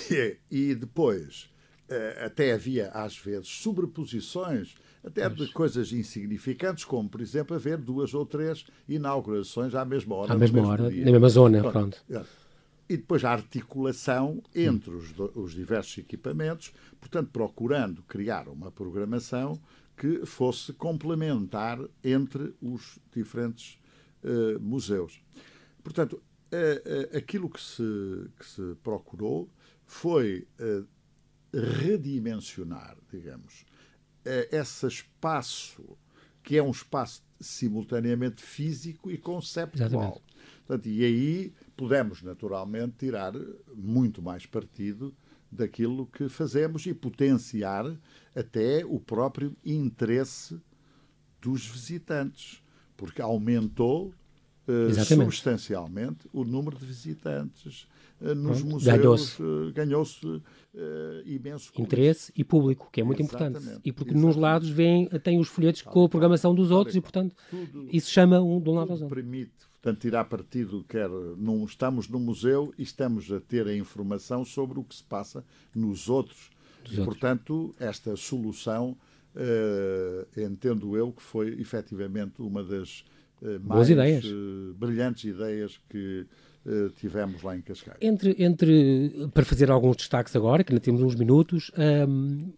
e 0.50 0.74
depois, 0.74 1.48
eh, 1.88 2.24
até 2.26 2.52
havia, 2.52 2.88
às 2.90 3.16
vezes, 3.16 3.48
sobreposições, 3.48 4.74
até 5.02 5.28
de 5.28 5.50
coisas 5.52 5.92
insignificantes, 5.92 6.84
como, 6.84 7.08
por 7.08 7.20
exemplo, 7.20 7.56
haver 7.56 7.78
duas 7.78 8.12
ou 8.12 8.26
três 8.26 8.66
inaugurações 8.86 9.74
à 9.74 9.84
mesma 9.84 10.14
hora. 10.14 10.32
À 10.34 10.36
mesma 10.36 10.66
hora, 10.66 10.90
dia. 10.90 11.04
na 11.04 11.10
mesma 11.10 11.28
zona, 11.28 11.60
pronto. 11.60 12.04
pronto 12.06 12.45
e 12.88 12.96
depois 12.96 13.24
a 13.24 13.32
articulação 13.32 14.42
entre 14.54 14.90
os, 14.90 15.12
os, 15.34 15.52
diversos 15.52 15.98
equipamentos, 15.98 16.72
portanto, 17.00 17.30
procurando 17.30 18.02
criar 18.02 18.48
uma 18.48 18.70
programação 18.70 19.60
que 19.96 20.24
fosse 20.24 20.72
complementar 20.72 21.78
entre 22.04 22.54
os 22.61 22.99
diferentes 23.12 23.78
uh, 24.22 24.61
museus. 24.61 25.20
Portanto, 25.82 26.14
uh, 26.14 27.14
uh, 27.14 27.16
aquilo 27.16 27.49
que 27.50 27.61
se, 27.61 28.30
que 28.38 28.46
se 28.46 28.76
procurou 28.82 29.50
foi 29.84 30.46
redimensionar, 31.54 32.96
digamos, 33.11 33.64
esse 34.50 34.84
espaço, 34.84 35.96
que 36.42 36.56
é 36.56 36.62
um 36.62 36.72
espaço 36.72 37.22
simultaneamente 37.40 38.42
físico 38.42 39.12
e 39.12 39.16
conceptual. 39.16 40.20
Portanto, 40.66 40.88
e 40.88 41.04
aí 41.04 41.54
podemos, 41.76 42.23
naturalmente, 42.23 42.95
tirar 42.99 43.33
muito 43.75 44.23
mais 44.23 44.47
partido 44.47 45.14
daquilo 45.50 46.06
que 46.06 46.28
fazemos 46.28 46.87
e 46.87 46.95
potenciar 46.95 47.85
até 48.35 48.85
o 48.85 48.99
próprio 48.99 49.56
interesse 49.64 50.59
dos 51.40 51.66
visitantes, 51.66 52.62
porque 52.97 53.23
aumentou 53.23 54.12
uh, 54.66 55.04
substancialmente 55.04 56.28
o 56.33 56.45
número 56.45 56.76
de 56.76 56.85
visitantes 56.85 57.87
uh, 58.21 58.35
nos 58.35 58.61
Pronto, 58.61 58.73
museus. 58.73 59.38
Ganhou-se 59.73 60.26
uh, 60.26 60.42
imenso 61.25 61.71
interesse 61.78 62.33
e 62.35 62.42
público, 62.42 62.88
que 62.90 63.00
é 63.00 63.04
muito 63.04 63.23
exatamente, 63.23 63.59
importante. 63.59 63.80
E 63.85 63.92
porque 63.92 64.11
exatamente. 64.11 64.35
nos 64.35 64.37
lados 64.37 64.68
vêm, 64.68 65.09
tem 65.23 65.38
os 65.38 65.49
folhetos 65.49 65.83
com 65.83 66.04
a 66.04 66.09
programação 66.09 66.54
dos 66.54 66.71
outros 66.71 66.97
e, 66.97 67.00
portanto, 67.00 67.37
tudo, 67.50 67.88
isso 67.92 68.11
chama 68.11 68.40
um 68.40 68.61
de 68.61 68.68
um 68.68 68.75
lado 68.75 68.90
aos 68.90 69.02
outros. 69.02 69.23
permite 69.23 69.65
portanto, 69.80 70.00
tirar 70.00 70.25
partido, 70.25 70.85
quer 70.88 71.09
num, 71.09 71.64
estamos 71.64 72.09
no 72.09 72.18
museu 72.18 72.73
e 72.76 72.83
estamos 72.83 73.30
a 73.30 73.40
ter 73.40 73.66
a 73.66 73.76
informação 73.76 74.45
sobre 74.45 74.78
o 74.78 74.85
que 74.85 74.95
se 74.95 75.04
passa 75.04 75.45
nos 75.75 76.09
outros. 76.09 76.50
e, 76.90 76.97
portanto, 76.97 77.75
esta 77.78 78.16
solução, 78.16 78.97
uh, 79.35 80.40
entendo 80.40 80.97
eu, 80.97 81.12
que 81.12 81.23
foi 81.23 81.61
efetivamente 81.61 82.40
uma 82.40 82.62
das 82.62 83.04
uh, 83.42 83.61
mais 83.62 83.90
ideias. 83.90 84.25
Uh, 84.25 84.75
brilhantes 84.75 85.25
ideias 85.25 85.80
que 85.88 86.26
tivemos 86.97 87.42
lá 87.45 87.56
em 87.56 87.61
Cascais. 87.61 87.97
Entre, 88.00 88.35
entre, 88.42 89.28
para 89.33 89.45
fazer 89.45 89.71
alguns 89.71 89.99
destaques 89.99 90.35
agora, 90.35 90.64
que 90.64 90.73
ainda 90.73 90.83
temos 90.83 91.00
uns 91.00 91.14
minutos, 91.14 91.71
um, 92.09 92.52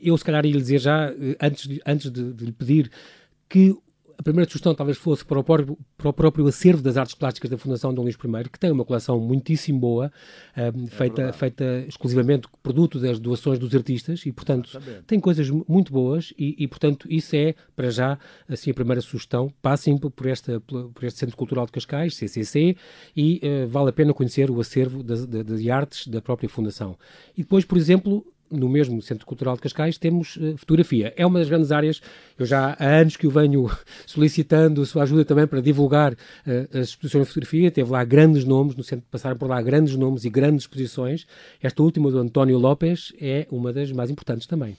eu 0.00 0.16
se 0.16 0.24
calhar 0.24 0.46
ia 0.46 0.52
lhe 0.52 0.60
dizer 0.60 0.78
já, 0.78 1.12
antes 1.42 1.66
de, 1.66 1.82
antes 1.84 2.08
de, 2.08 2.32
de 2.34 2.44
lhe 2.44 2.52
pedir, 2.52 2.88
que 3.48 3.76
a 4.18 4.22
primeira 4.22 4.50
sugestão 4.50 4.74
talvez 4.74 4.98
fosse 4.98 5.24
para 5.24 5.38
o, 5.38 5.44
próprio, 5.44 5.78
para 5.96 6.08
o, 6.08 6.12
próprio, 6.12 6.46
acervo 6.48 6.82
das 6.82 6.96
artes 6.96 7.14
plásticas 7.14 7.48
da 7.48 7.56
Fundação 7.56 7.94
Dom 7.94 8.02
Luís 8.02 8.16
I, 8.16 8.48
que 8.50 8.58
tem 8.58 8.72
uma 8.72 8.84
coleção 8.84 9.20
muitíssimo 9.20 9.78
boa, 9.78 10.12
um, 10.56 10.84
é 10.84 10.86
feita, 10.88 11.32
feita 11.32 11.84
exclusivamente 11.86 12.48
produto 12.60 12.98
das 12.98 13.20
doações 13.20 13.60
dos 13.60 13.72
artistas 13.72 14.26
e, 14.26 14.32
portanto, 14.32 14.70
Exatamente. 14.70 15.04
tem 15.04 15.20
coisas 15.20 15.48
muito 15.68 15.92
boas 15.92 16.34
e, 16.36 16.56
e, 16.58 16.66
portanto, 16.66 17.06
isso 17.08 17.36
é, 17.36 17.54
para 17.76 17.90
já, 17.90 18.18
assim, 18.48 18.72
a 18.72 18.74
primeira 18.74 19.00
sugestão. 19.00 19.52
Passem 19.62 19.96
por, 19.96 20.26
esta, 20.26 20.60
por 20.60 21.04
este 21.04 21.20
Centro 21.20 21.36
Cultural 21.36 21.66
de 21.66 21.72
Cascais, 21.72 22.16
CCC, 22.16 22.76
e 23.16 23.40
uh, 23.44 23.68
vale 23.68 23.90
a 23.90 23.92
pena 23.92 24.12
conhecer 24.12 24.50
o 24.50 24.60
acervo 24.60 25.04
de, 25.04 25.26
de, 25.26 25.44
de 25.44 25.70
artes 25.70 26.08
da 26.08 26.20
própria 26.20 26.48
Fundação. 26.48 26.98
E 27.36 27.42
depois, 27.42 27.64
por 27.64 27.78
exemplo, 27.78 28.26
no 28.50 28.68
mesmo 28.68 29.00
Centro 29.02 29.26
Cultural 29.26 29.56
de 29.56 29.62
Cascais, 29.62 29.98
temos 29.98 30.36
uh, 30.36 30.56
fotografia. 30.56 31.12
É 31.16 31.26
uma 31.26 31.38
das 31.38 31.48
grandes 31.48 31.72
áreas, 31.72 32.00
eu 32.38 32.46
já 32.46 32.76
há 32.78 32.86
anos 33.00 33.16
que 33.16 33.26
o 33.26 33.30
venho 33.30 33.70
solicitando 34.06 34.82
a 34.82 34.86
sua 34.86 35.02
ajuda 35.02 35.24
também 35.24 35.46
para 35.46 35.60
divulgar 35.60 36.12
uh, 36.12 36.78
as 36.78 36.88
exposições 36.88 37.24
de 37.24 37.28
fotografia. 37.28 37.70
Teve 37.70 37.90
lá 37.90 38.04
grandes 38.04 38.44
nomes, 38.44 38.74
no 38.74 38.82
centro 38.82 39.06
passaram 39.10 39.36
por 39.36 39.48
lá 39.48 39.60
grandes 39.60 39.96
nomes 39.96 40.24
e 40.24 40.30
grandes 40.30 40.62
exposições. 40.62 41.26
Esta 41.62 41.82
última 41.82 42.10
do 42.10 42.18
António 42.18 42.58
Lopes 42.58 43.12
é 43.20 43.46
uma 43.50 43.72
das 43.72 43.92
mais 43.92 44.10
importantes 44.10 44.46
também. 44.46 44.76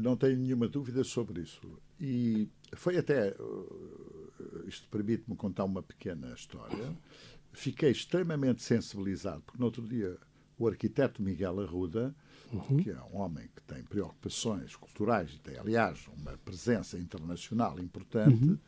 Não 0.00 0.16
tenho 0.16 0.38
nenhuma 0.38 0.68
dúvida 0.68 1.02
sobre 1.02 1.42
isso. 1.42 1.60
E 2.00 2.48
foi 2.74 2.96
até. 2.96 3.34
Isto 4.66 4.88
permite-me 4.88 5.36
contar 5.36 5.64
uma 5.64 5.82
pequena 5.82 6.32
história. 6.34 6.92
Fiquei 7.52 7.90
extremamente 7.90 8.62
sensibilizado, 8.62 9.42
porque 9.44 9.58
no 9.58 9.66
outro 9.66 9.82
dia 9.82 10.16
o 10.58 10.66
arquiteto 10.66 11.22
Miguel 11.22 11.60
Arruda, 11.60 12.14
uhum. 12.52 12.76
que 12.76 12.90
é 12.90 13.02
um 13.12 13.18
homem 13.20 13.48
que 13.54 13.62
tem 13.62 13.82
preocupações 13.82 14.76
culturais 14.76 15.32
e 15.34 15.38
tem, 15.38 15.58
aliás, 15.58 16.06
uma 16.16 16.36
presença 16.44 16.98
internacional 16.98 17.78
importante, 17.78 18.44
uhum. 18.44 18.58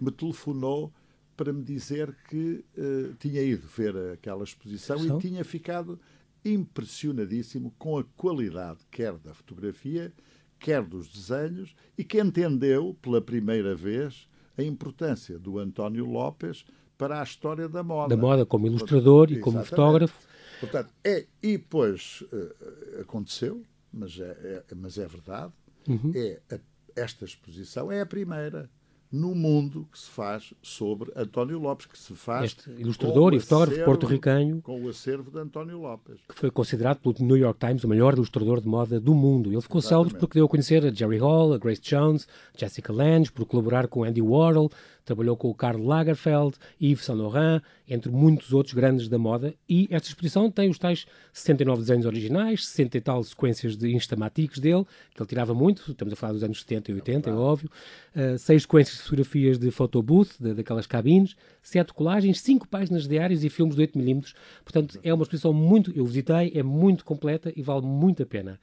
me 0.00 0.10
telefonou 0.10 0.92
para 1.36 1.52
me 1.52 1.62
dizer 1.62 2.16
que 2.28 2.64
uh, 2.78 3.14
tinha 3.18 3.42
ido 3.42 3.66
ver 3.66 3.96
aquela 4.12 4.44
exposição 4.44 4.98
São? 4.98 5.18
e 5.18 5.20
tinha 5.20 5.44
ficado 5.44 5.98
impressionadíssimo 6.44 7.74
com 7.78 7.98
a 7.98 8.04
qualidade, 8.16 8.80
quer 8.90 9.14
da 9.14 9.34
fotografia, 9.34 10.12
quer 10.58 10.82
dos 10.82 11.08
desenhos, 11.08 11.74
e 11.96 12.04
que 12.04 12.20
entendeu, 12.20 12.96
pela 13.00 13.20
primeira 13.20 13.74
vez, 13.74 14.28
a 14.56 14.62
importância 14.62 15.38
do 15.38 15.58
António 15.58 16.04
Lopes 16.04 16.64
para 16.96 17.20
a 17.20 17.24
história 17.24 17.68
da 17.68 17.82
moda. 17.82 18.14
Da 18.14 18.20
moda, 18.20 18.46
como 18.46 18.66
ilustrador 18.66 19.32
e 19.32 19.40
como 19.40 19.64
fotógrafo. 19.64 20.16
Portanto, 20.60 20.92
é, 21.02 21.26
e 21.42 21.58
depois 21.58 22.22
uh, 22.32 23.00
aconteceu, 23.00 23.62
mas 23.92 24.18
é, 24.18 24.64
é, 24.70 24.74
mas 24.74 24.98
é 24.98 25.06
verdade, 25.06 25.52
uhum. 25.88 26.12
é 26.14 26.40
a, 26.50 26.58
esta 26.96 27.24
exposição 27.24 27.90
é 27.90 28.00
a 28.00 28.06
primeira 28.06 28.70
no 29.14 29.32
mundo 29.32 29.86
que 29.92 29.98
se 29.98 30.10
faz 30.10 30.52
sobre 30.60 31.12
António 31.14 31.56
Lopes, 31.60 31.86
que 31.86 31.96
se 31.96 32.14
faz. 32.14 32.46
Este 32.46 32.68
ilustrador 32.70 33.32
e 33.32 33.38
fotógrafo 33.38 33.84
porto-ricano. 33.84 34.60
Com 34.60 34.82
o 34.82 34.88
acervo 34.88 35.30
de 35.30 35.38
António 35.38 35.78
Lopes. 35.78 36.18
Que 36.28 36.34
foi 36.34 36.50
considerado 36.50 36.98
pelo 36.98 37.14
New 37.20 37.36
York 37.36 37.64
Times 37.64 37.84
o 37.84 37.88
melhor 37.88 38.14
ilustrador 38.14 38.60
de 38.60 38.66
moda 38.66 38.98
do 38.98 39.14
mundo. 39.14 39.52
Ele 39.52 39.60
ficou 39.60 39.80
célebre 39.80 40.18
porque 40.18 40.34
deu 40.34 40.46
a 40.46 40.48
conhecer 40.48 40.84
a 40.84 40.92
Jerry 40.92 41.18
Hall, 41.18 41.52
a 41.52 41.58
Grace 41.58 41.80
Jones, 41.80 42.26
Jessica 42.58 42.92
Lange, 42.92 43.30
por 43.30 43.46
colaborar 43.46 43.86
com 43.86 44.02
Andy 44.02 44.20
Warhol, 44.20 44.68
trabalhou 45.04 45.36
com 45.36 45.48
o 45.48 45.54
Karl 45.54 45.84
Lagerfeld, 45.84 46.56
Yves 46.80 47.04
Saint 47.04 47.18
Laurent, 47.18 47.62
entre 47.88 48.10
muitos 48.10 48.52
outros 48.52 48.74
grandes 48.74 49.08
da 49.08 49.18
moda, 49.18 49.54
e 49.68 49.86
esta 49.90 50.08
exposição 50.08 50.50
tem 50.50 50.70
os 50.70 50.78
tais 50.78 51.06
69 51.32 51.82
desenhos 51.82 52.06
originais, 52.06 52.66
60 52.66 52.96
e 52.96 53.00
tal 53.00 53.22
sequências 53.22 53.76
de 53.76 53.94
instamáticos 53.94 54.58
dele, 54.58 54.84
que 55.14 55.20
ele 55.20 55.28
tirava 55.28 55.54
muito, 55.54 55.90
estamos 55.90 56.12
a 56.12 56.16
falar 56.16 56.32
dos 56.32 56.42
anos 56.42 56.60
70 56.60 56.90
e 56.90 56.94
80, 56.94 57.30
é, 57.30 57.32
é 57.32 57.36
óbvio, 57.36 57.70
uh, 58.16 58.38
seis 58.38 58.62
sequências 58.62 58.96
de 58.96 59.02
fotografias 59.02 59.58
de 59.58 59.70
photobooth, 59.70 60.30
de, 60.40 60.54
daquelas 60.54 60.86
cabines, 60.86 61.36
sete 61.62 61.92
colagens, 61.92 62.40
cinco 62.40 62.66
páginas 62.66 63.06
diários 63.06 63.44
e 63.44 63.50
filmes 63.50 63.76
de 63.76 63.82
8mm, 63.86 64.34
portanto 64.64 64.98
é 65.02 65.12
uma 65.12 65.22
exposição 65.22 65.52
muito, 65.52 65.92
eu 65.94 66.06
visitei, 66.06 66.52
é 66.54 66.62
muito 66.62 67.04
completa 67.04 67.52
e 67.54 67.62
vale 67.62 67.84
muito 67.84 68.22
a 68.22 68.26
pena. 68.26 68.58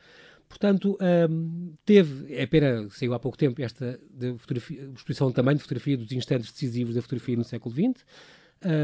Portanto, 0.52 0.98
um, 1.30 1.74
teve, 1.86 2.34
é 2.34 2.46
pena, 2.46 2.86
saiu 2.90 3.14
há 3.14 3.20
pouco 3.20 3.38
tempo, 3.38 3.62
esta 3.62 3.98
exposição 4.94 5.32
também 5.32 5.56
de 5.56 5.62
fotografia 5.62 5.98
dos 5.98 6.12
instantes 6.12 6.52
decisivos 6.52 6.94
da 6.94 7.02
fotografia 7.02 7.38
no 7.38 7.44
século 7.46 7.74
XX. 7.74 8.04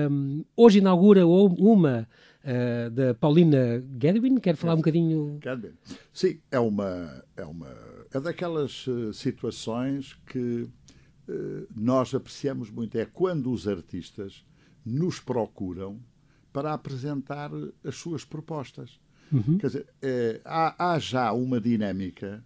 Um, 0.09 0.45
hoje 0.55 0.79
inaugura 0.79 1.27
uma 1.27 2.07
uh, 2.41 2.89
da 2.89 3.13
Paulina 3.13 3.83
Gedwin, 4.01 4.38
quer 4.38 4.55
falar 4.55 4.75
um 4.75 4.77
bocadinho? 4.77 5.39
Gedwin. 5.43 5.74
Sim, 6.13 6.39
é 6.50 6.59
uma, 6.59 7.24
é 7.36 7.43
uma 7.43 7.67
é 8.13 8.19
daquelas 8.21 8.88
uh, 8.88 9.13
situações 9.13 10.13
que 10.25 10.62
uh, 11.27 11.67
nós 11.75 12.15
apreciamos 12.15 12.71
muito. 12.71 12.97
É 12.97 13.05
quando 13.05 13.51
os 13.51 13.67
artistas 13.67 14.45
nos 14.86 15.19
procuram 15.19 16.00
para 16.53 16.74
apresentar 16.74 17.51
as 17.83 17.95
suas 17.97 18.24
propostas. 18.24 19.01
Uhum. 19.31 19.57
Quer 19.57 19.67
dizer, 19.67 19.86
é, 20.01 20.41
há, 20.46 20.93
há 20.93 21.00
já 21.00 21.31
uma 21.31 21.60
dinâmica 21.60 22.43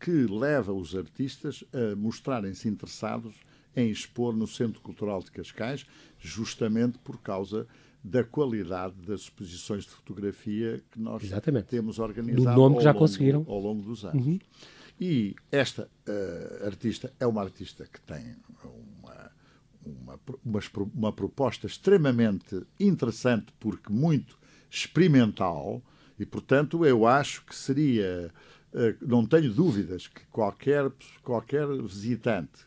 que 0.00 0.26
leva 0.26 0.72
os 0.72 0.96
artistas 0.96 1.62
a 1.72 1.94
mostrarem-se 1.94 2.68
interessados 2.68 3.34
em 3.74 3.90
expor 3.90 4.34
no 4.34 4.46
Centro 4.46 4.80
Cultural 4.80 5.22
de 5.22 5.30
Cascais, 5.30 5.86
justamente 6.18 6.98
por 6.98 7.20
causa 7.20 7.66
da 8.04 8.24
qualidade 8.24 8.94
das 9.06 9.22
exposições 9.22 9.84
de 9.84 9.90
fotografia 9.90 10.82
que 10.90 11.00
nós 11.00 11.22
Exatamente. 11.22 11.66
temos 11.66 11.98
organizado 11.98 12.44
Do 12.44 12.60
nome 12.60 12.76
que 12.78 12.82
já 12.82 12.90
longo, 12.90 12.98
conseguiram. 12.98 13.44
ao 13.46 13.60
longo 13.60 13.82
dos 13.82 14.04
anos. 14.04 14.26
Uhum. 14.26 14.38
E 15.00 15.34
esta 15.50 15.88
uh, 16.08 16.66
artista 16.66 17.12
é 17.18 17.26
uma 17.26 17.42
artista 17.42 17.86
que 17.86 18.00
tem 18.00 18.36
uma, 19.02 19.30
uma, 19.84 20.20
uma, 20.44 20.60
uma 20.94 21.12
proposta 21.12 21.66
extremamente 21.66 22.62
interessante, 22.78 23.52
porque 23.58 23.92
muito 23.92 24.38
experimental, 24.70 25.82
e, 26.22 26.26
portanto, 26.26 26.86
eu 26.86 27.04
acho 27.04 27.44
que 27.44 27.54
seria, 27.54 28.32
eh, 28.72 28.94
não 29.02 29.26
tenho 29.26 29.52
dúvidas 29.52 30.06
que 30.06 30.24
qualquer, 30.26 30.88
qualquer 31.20 31.66
visitante 31.82 32.64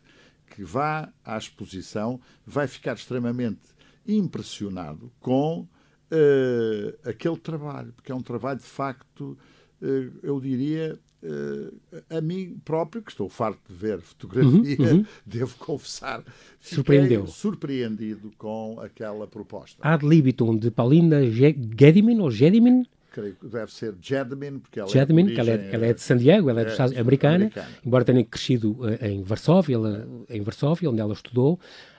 que 0.54 0.62
vá 0.62 1.10
à 1.24 1.38
exposição 1.38 2.20
vai 2.46 2.68
ficar 2.68 2.94
extremamente 2.94 3.60
impressionado 4.06 5.10
com 5.20 5.60
uh, 5.60 7.08
aquele 7.08 7.38
trabalho, 7.38 7.92
porque 7.94 8.12
é 8.12 8.14
um 8.14 8.22
trabalho 8.22 8.58
de 8.58 8.66
facto, 8.66 9.38
uh, 9.82 10.12
eu 10.22 10.38
diria, 10.38 10.98
uh, 11.22 12.02
a 12.10 12.20
mim 12.20 12.60
próprio, 12.64 13.02
que 13.02 13.10
estou 13.10 13.28
farto 13.28 13.60
de 13.68 13.74
ver 13.74 14.00
fotografia, 14.00 14.76
uhum, 14.78 14.98
uhum. 14.98 15.06
devo 15.26 15.56
confessar, 15.56 16.22
Surpreendeu. 16.60 17.26
surpreendido 17.26 18.30
com 18.38 18.78
aquela 18.80 19.26
proposta. 19.26 19.78
Ad 19.82 20.06
libitum 20.06 20.56
de 20.56 20.70
Paulina 20.70 21.22
Gedimin 21.30 22.20
ou 22.20 22.30
Gedimin? 22.30 22.86
Creio 23.16 23.34
que 23.34 23.46
deve 23.46 23.72
ser 23.72 23.94
Jedmin, 24.00 24.58
porque 24.58 24.78
ela 24.78 24.88
Jedmin, 24.90 25.22
é 25.22 25.24
de, 25.24 25.32
origem, 25.32 25.54
ela, 25.54 25.62
é, 25.62 25.74
ela 25.74 25.86
é 25.86 25.94
de 25.94 26.02
San 26.02 26.18
Diego, 26.18 26.50
ela 26.50 26.60
é, 26.60 26.64
é 26.64 26.68
Estados, 26.68 26.98
americana, 26.98 27.34
americana, 27.36 27.68
embora 27.84 28.04
tenha 28.04 28.22
crescido 28.22 28.72
uh, 28.72 29.04
em 29.04 29.22
Varsóvia, 29.22 29.76
ela, 29.76 30.06
em 30.28 30.42
Varsóvia, 30.42 30.90
onde 30.90 31.00
ela 31.00 31.14
estudou, 31.14 31.58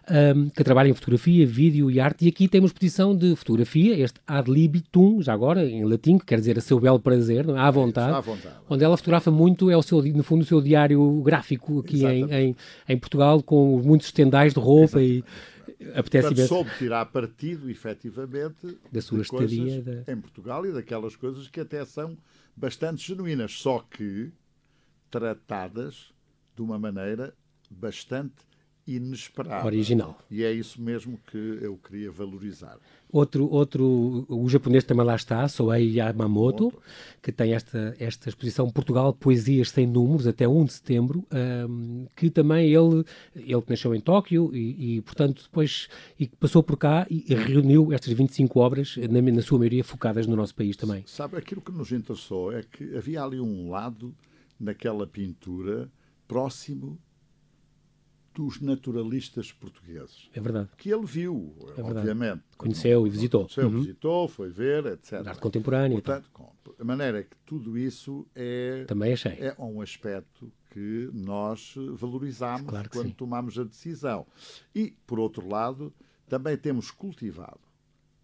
um, 0.09 0.50
que 0.50 0.63
trabalha 0.63 0.89
em 0.89 0.93
fotografia, 0.93 1.45
vídeo 1.45 1.89
e 1.89 2.00
arte, 2.00 2.25
e 2.25 2.29
aqui 2.29 2.47
tem 2.47 2.62
uma 2.62 2.67
exposição 2.67 3.15
de 3.15 3.36
fotografia, 3.36 4.00
este 4.00 4.19
ad 4.27 4.50
libitum, 4.50 5.19
já 5.24 5.33
agora, 5.33 5.65
em 5.65 5.83
latim, 5.83 6.19
que 6.19 6.25
quer 6.25 6.38
dizer 6.38 6.55
a 6.59 6.62
seu 6.62 6.79
belo 6.79 7.00
prazer, 7.00 7.47
não? 7.47 7.57
É? 7.57 7.62
à, 7.62 7.71
vontade, 7.71 8.15
à 8.15 8.21
vontade, 8.21 8.55
onde 8.69 8.83
ela 8.83 8.95
fotografa 8.95 9.31
muito, 9.31 9.71
é 9.71 9.75
o 9.75 9.81
seu, 9.81 10.01
no 10.03 10.24
fundo 10.24 10.43
o 10.43 10.45
seu 10.45 10.62
diário 10.62 11.21
gráfico 11.24 11.79
aqui 11.79 12.05
em, 12.05 12.31
em, 12.31 12.55
em, 12.88 12.97
Portugal, 12.97 13.41
com 13.41 13.81
muitos 13.83 14.12
tendais 14.12 14.53
de 14.53 14.59
roupa 14.59 15.01
Exatamente. 15.01 15.25
e 15.53 15.56
apetece 15.96 16.27
Portanto, 16.27 16.48
soube 16.48 16.72
tirar 16.77 17.05
partido, 17.05 17.69
efetivamente, 17.69 18.77
da 18.91 19.01
sua 19.01 19.22
estadia 19.22 19.81
da... 19.81 20.12
em 20.12 20.19
Portugal 20.19 20.65
e 20.65 20.72
daquelas 20.72 21.15
coisas 21.15 21.48
que 21.48 21.60
até 21.60 21.84
são 21.86 22.17
bastante 22.55 23.05
genuínas, 23.05 23.53
só 23.53 23.79
que 23.79 24.31
tratadas 25.10 26.12
de 26.55 26.62
uma 26.62 26.79
maneira 26.79 27.34
bastante 27.69 28.46
inesperada. 28.88 29.65
Original. 29.65 30.17
E 30.32 30.44
é 30.44 30.51
isso 30.51 30.82
mesmo 30.82 31.20
que 31.29 31.38
eu 31.38 31.77
queria 31.77 32.10
valorizar. 32.10 32.77
Outro, 33.12 33.50
outro, 33.50 34.25
o 34.27 34.50
japonês 34.50 34.84
também 34.84 35.06
lá 35.06 35.15
está, 35.15 35.48
Soei 35.48 35.98
Yamamoto, 35.98 36.74
que 37.22 37.32
tem 37.32 37.53
esta, 37.53 37.96
esta 38.00 38.29
exposição 38.29 38.70
Portugal 38.70 39.13
Poesias 39.13 39.70
Sem 39.70 39.88
Números, 39.88 40.27
até 40.27 40.48
1 40.48 40.65
de 40.65 40.74
setembro, 40.74 41.25
um, 41.70 42.06
que 42.15 42.29
também 42.29 42.67
ele, 42.67 43.06
ele 43.36 43.62
que 43.62 43.70
nasceu 43.70 43.96
em 43.96 44.01
Tóquio 44.01 44.53
e, 44.53 44.98
e, 44.98 45.01
portanto, 45.01 45.44
depois 45.44 45.88
e 46.20 46.27
passou 46.27 46.62
por 46.62 46.77
cá 46.77 47.06
e 47.10 47.34
reuniu 47.34 47.94
estas 47.94 48.12
25 48.13 48.60
obras, 48.60 48.96
na, 49.10 49.22
na 49.22 49.41
sua 49.41 49.58
maioria 49.58 49.84
focadas 49.84 50.27
no 50.27 50.36
nosso 50.36 50.56
país 50.56 50.75
também. 50.75 51.03
Sabe, 51.08 51.38
aquilo 51.38 51.62
que 51.62 51.72
nos 51.72 51.91
interessou 51.91 52.51
é 52.51 52.63
que 52.63 52.96
havia 52.96 53.24
ali 53.24 53.39
um 53.39 53.70
lado 53.70 54.13
naquela 54.60 55.08
pintura 55.08 55.89
próximo 56.27 57.00
dos 58.38 58.62
naturalistas 58.62 59.51
portugueses. 59.51 60.29
É 60.32 60.39
verdade. 60.39 60.70
Que 60.77 60.91
ele 60.94 61.08
viu, 61.08 61.56
é 61.75 61.82
obviamente. 61.82 62.44
Conheceu 62.56 63.08
e 63.08 63.10
visitou. 63.10 63.46
Conheceu, 63.46 63.67
uhum. 63.67 63.82
visitou, 63.82 64.27
foi 64.27 64.50
ver, 64.50 64.86
etc. 64.86 65.25
Arte 65.25 65.41
contemporânea. 65.41 66.00
Portanto, 66.00 66.29
de 66.77 66.84
maneira 66.84 67.24
que 67.24 67.36
tudo 67.48 67.75
isso 67.75 68.27
é, 68.36 68.86
Também 68.88 69.13
achei. 69.13 69.32
é 69.39 69.56
um 69.58 69.82
aspecto 69.82 70.51
que 70.70 71.10
nós 71.12 71.74
valorizamos 71.94 72.70
claro 72.70 72.89
quando 72.91 73.08
sim. 73.08 73.13
tomamos 73.13 73.58
a 73.58 73.63
decisão. 73.63 74.27
E, 74.75 74.94
por 75.08 75.20
outro 75.20 75.50
lado, 75.50 75.91
também 76.29 76.56
temos 76.56 76.91
cultivado 76.91 77.66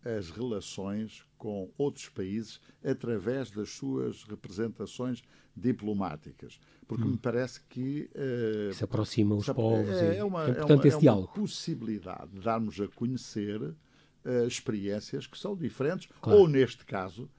as 0.04 0.30
relações 0.30 1.24
com 1.38 1.70
outros 1.78 2.10
países 2.10 2.60
através 2.84 3.50
das 3.52 3.70
suas 3.70 4.24
representações 4.24 5.22
diplomáticas. 5.56 6.60
Porque 6.88 7.04
hum. 7.04 7.12
me 7.12 7.18
parece 7.18 7.62
que. 7.70 8.10
Uh, 8.14 8.74
se 8.74 8.84
aproxima 8.84 9.36
os 9.36 9.46
povos. 9.48 9.90
É, 9.90 10.18
é, 10.18 10.24
uma, 10.24 10.44
é, 10.44 10.64
uma, 10.64 10.88
é 10.88 11.12
uma 11.12 11.28
possibilidade 11.28 12.32
de 12.34 12.40
darmos 12.42 12.80
a 12.80 12.88
conhecer 12.88 13.62
uh, 13.62 14.48
experiências 14.48 15.26
que 15.26 15.38
são 15.38 15.56
diferentes, 15.56 16.10
claro. 16.22 16.40
ou, 16.40 16.48
neste 16.48 16.86
caso, 16.86 17.30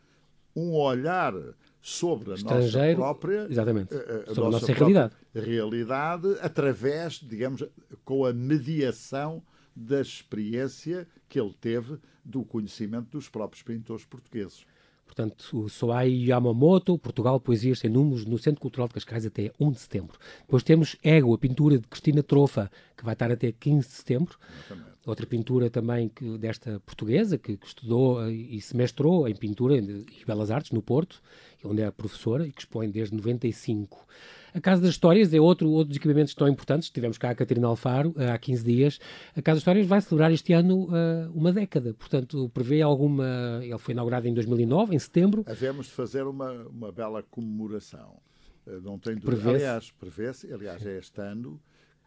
um 0.57 0.73
olhar 0.73 1.35
sobre 1.83 2.33
a 2.33 2.37
nossa 2.37 2.95
própria, 2.95 3.47
exatamente, 3.51 3.95
a, 3.95 3.99
a 3.99 4.01
sobre 4.01 4.17
nossa 4.25 4.47
a 4.47 4.51
nossa 4.51 4.73
realidade. 4.73 5.15
realidade, 5.35 6.37
através, 6.41 7.15
digamos, 7.15 7.65
com 8.05 8.25
a 8.25 8.33
mediação 8.33 9.43
da 9.75 10.01
experiência 10.01 11.07
que 11.29 11.41
ele 11.41 11.55
teve 11.61 11.99
do 12.25 12.45
conhecimento 12.45 13.11
dos 13.11 13.29
próprios 13.29 13.63
pintores 13.63 14.05
portugueses. 14.05 14.65
Portanto, 15.05 15.45
o 15.53 15.69
Soai 15.69 16.11
Yamamoto, 16.11 16.99
Portugal, 16.99 17.39
Poesias 17.39 17.79
Sem 17.79 17.91
Números, 17.91 18.25
no 18.25 18.39
Centro 18.39 18.61
Cultural 18.61 18.89
de 18.89 18.95
Cascais 18.95 19.27
até 19.27 19.53
1 19.61 19.71
de 19.71 19.81
setembro. 19.81 20.19
Depois 20.41 20.63
temos 20.63 20.97
Ego, 21.03 21.35
a 21.35 21.39
pintura 21.39 21.79
de 21.79 21.87
Cristina 21.87 22.23
Trofa, 22.23 22.71
que 22.97 23.05
vai 23.05 23.13
estar 23.13 23.31
até 23.31 23.53
15 23.53 23.87
de 23.87 23.95
setembro. 23.95 24.39
Exatamente. 24.67 24.95
Outra 25.07 25.27
pintura 25.27 25.69
também 25.69 26.09
que, 26.09 26.39
desta 26.39 26.81
portuguesa, 26.81 27.37
que, 27.37 27.59
que, 27.59 27.67
estudou 27.67 28.27
e 28.29 28.59
se 28.61 28.75
mestrou 28.75 29.29
em 29.29 29.37
pintura 29.37 29.77
e 29.77 30.25
belas 30.27 30.51
artes 30.51 30.73
no 30.73 30.81
Porto, 30.81 31.23
onde 31.63 31.83
é 31.83 31.91
professora 31.91 32.47
e 32.47 32.53
que 32.53 32.63
expõe 32.63 32.91
desde 32.91 33.15
95. 33.15 34.07
A 34.55 34.61
Casa 34.61 34.81
das 34.81 34.91
Histórias 34.91 35.35
é 35.35 35.41
outro, 35.41 35.69
outro 35.69 35.89
dos 35.89 35.97
equipamentos 35.97 36.33
que 36.33 36.37
estão 36.37 36.49
importantes. 36.49 36.89
Tivemos 36.89 37.19
cá 37.19 37.31
a 37.31 37.35
Catarina 37.35 37.67
Alfaro 37.67 38.15
eh, 38.17 38.31
há 38.31 38.39
15 38.39 38.65
dias. 38.65 39.01
A 39.37 39.43
Casa 39.43 39.57
das 39.57 39.59
Histórias 39.59 39.85
vai 39.85 40.01
celebrar 40.01 40.31
este 40.31 40.53
ano 40.53 40.85
uh, 40.85 41.33
uma 41.35 41.53
década. 41.53 41.93
Portanto, 41.93 42.49
prevê 42.55 42.81
alguma. 42.81 43.61
Ele 43.61 43.79
foi 43.79 43.93
inaugurado 43.93 44.29
em 44.29 44.33
2009, 44.33 44.95
em 44.95 44.99
setembro. 44.99 45.45
Havemos 45.49 45.87
de 45.87 45.93
fazer 45.93 46.23
uma, 46.23 46.53
uma 46.69 46.93
bela 46.93 47.21
comemoração. 47.25 48.21
Uh, 48.65 48.81
não 48.81 48.97
tem 48.97 49.17
dúvida. 49.17 49.43
Prevê 49.43 49.57
aliás, 49.57 49.91
prevê-se, 49.91 50.53
aliás, 50.53 50.87
é 50.87 50.99
este 50.99 51.21
ano 51.21 51.61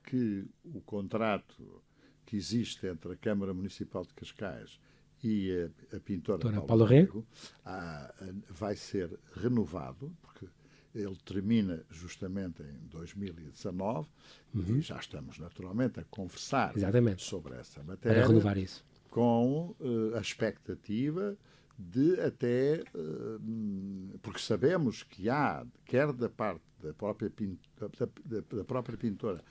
que 0.05 0.45
o 0.63 0.79
contrato 0.79 1.83
que 2.25 2.37
existe 2.37 2.87
entre 2.87 3.11
a 3.11 3.15
Câmara 3.17 3.53
Municipal 3.53 4.05
de 4.05 4.13
Cascais 4.13 4.79
e 5.21 5.69
a, 5.91 5.97
a 5.97 5.99
pintora 5.99 6.39
Paulo, 6.39 6.61
Paulo 6.65 6.85
Rego 6.85 7.25
vai 8.49 8.75
ser 8.75 9.19
renovado, 9.33 10.15
ele 10.93 11.15
termina 11.25 11.83
justamente 11.89 12.61
em 12.61 12.87
2019 12.87 14.07
uhum. 14.53 14.77
e 14.77 14.81
já 14.81 14.97
estamos 14.97 15.37
naturalmente 15.39 15.99
a 15.99 16.03
conversar 16.05 16.75
Exatamente. 16.75 17.23
sobre 17.23 17.55
essa 17.55 17.83
matéria. 17.83 18.21
Para 18.21 18.27
renovar 18.27 18.57
isso. 18.57 18.85
Com 19.09 19.75
uh, 19.79 20.15
a 20.15 20.19
expectativa 20.19 21.37
de 21.77 22.19
até. 22.19 22.83
Uh, 22.95 24.17
porque 24.21 24.39
sabemos 24.39 25.03
que 25.03 25.29
há, 25.29 25.65
quer 25.85 26.11
da 26.11 26.29
parte 26.29 26.61
da 26.81 26.93
própria, 26.93 27.31
da, 27.79 27.87
da, 28.25 28.57
da 28.57 28.63
própria 28.63 28.97
pintora, 28.97 29.43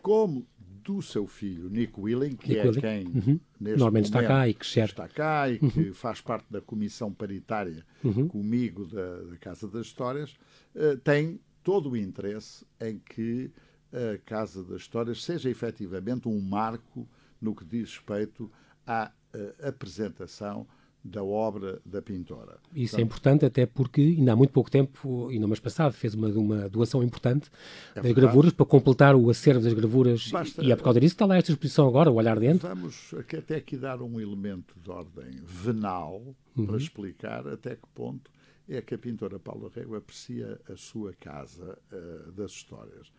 como 0.00 0.46
do 0.82 1.00
seu 1.00 1.26
filho, 1.26 1.68
Nick 1.68 1.98
Willing, 1.98 2.36
que 2.36 2.48
Nick 2.48 2.60
é 2.60 2.64
Willing. 2.64 2.80
quem 2.80 3.06
uhum. 3.06 3.40
neste 3.60 3.78
Normalmente 3.78 4.04
está 4.06 4.22
cá 4.22 4.48
e 4.48 4.54
que 4.54 4.64
está 4.64 5.08
cá 5.08 5.48
e 5.48 5.58
que 5.58 5.88
uhum. 5.88 5.94
faz 5.94 6.20
parte 6.20 6.46
da 6.50 6.60
comissão 6.60 7.12
paritária 7.12 7.84
uhum. 8.02 8.28
comigo 8.28 8.86
da, 8.86 9.22
da, 9.22 9.36
Casa 9.38 9.68
das 9.68 9.86
Histórias, 9.86 10.34
uh, 10.74 10.96
tem 10.98 11.40
todo 11.62 11.90
o 11.90 11.96
interesse 11.96 12.66
em 12.80 12.98
que 12.98 13.50
a 13.92 14.18
Casa 14.24 14.64
das 14.64 14.82
Histórias 14.82 15.22
seja 15.22 15.50
efetivamente 15.50 16.28
um 16.28 16.40
marco 16.40 17.08
no 17.40 17.54
que 17.54 17.64
diz 17.64 17.96
respeito 17.96 18.50
à 18.86 19.12
uh, 19.34 19.68
apresentação 19.68 20.66
da 21.04 21.22
obra 21.22 21.80
da 21.84 22.00
pintora. 22.00 22.58
Isso 22.74 22.96
é 22.96 23.00
importante 23.00 23.44
até 23.44 23.66
porque 23.66 24.00
ainda 24.00 24.32
há 24.32 24.36
muito 24.36 24.52
pouco 24.52 24.70
tempo, 24.70 25.28
ainda 25.28 25.46
mês 25.46 25.58
passado, 25.58 25.92
fez 25.92 26.14
uma, 26.14 26.28
uma 26.28 26.68
doação 26.68 27.02
importante 27.02 27.50
é 27.90 27.94
das 27.96 28.04
verdade. 28.04 28.14
gravuras 28.14 28.52
para 28.52 28.66
completar 28.66 29.16
o 29.16 29.28
acervo 29.28 29.60
das 29.60 29.72
gravuras 29.72 30.28
Basta, 30.30 30.62
e 30.62 30.70
é 30.70 30.76
por 30.76 30.84
causa 30.84 31.00
disso 31.00 31.14
que 31.14 31.16
está 31.16 31.26
lá 31.26 31.36
esta 31.36 31.50
exposição 31.50 31.88
agora, 31.88 32.10
o 32.10 32.14
olhar 32.14 32.38
dentro. 32.38 32.68
Vamos 32.68 33.12
até 33.14 33.56
aqui 33.56 33.76
dar 33.76 34.00
um 34.00 34.20
elemento 34.20 34.78
de 34.78 34.90
ordem 34.90 35.40
venal 35.44 36.22
uhum. 36.56 36.66
para 36.66 36.76
explicar 36.76 37.48
até 37.48 37.74
que 37.74 37.88
ponto 37.94 38.30
é 38.68 38.80
que 38.80 38.94
a 38.94 38.98
pintora 38.98 39.40
Paula 39.40 39.70
Rego 39.74 39.96
aprecia 39.96 40.60
a 40.68 40.76
sua 40.76 41.12
casa 41.14 41.78
uh, 41.92 42.32
das 42.32 42.52
histórias. 42.52 43.12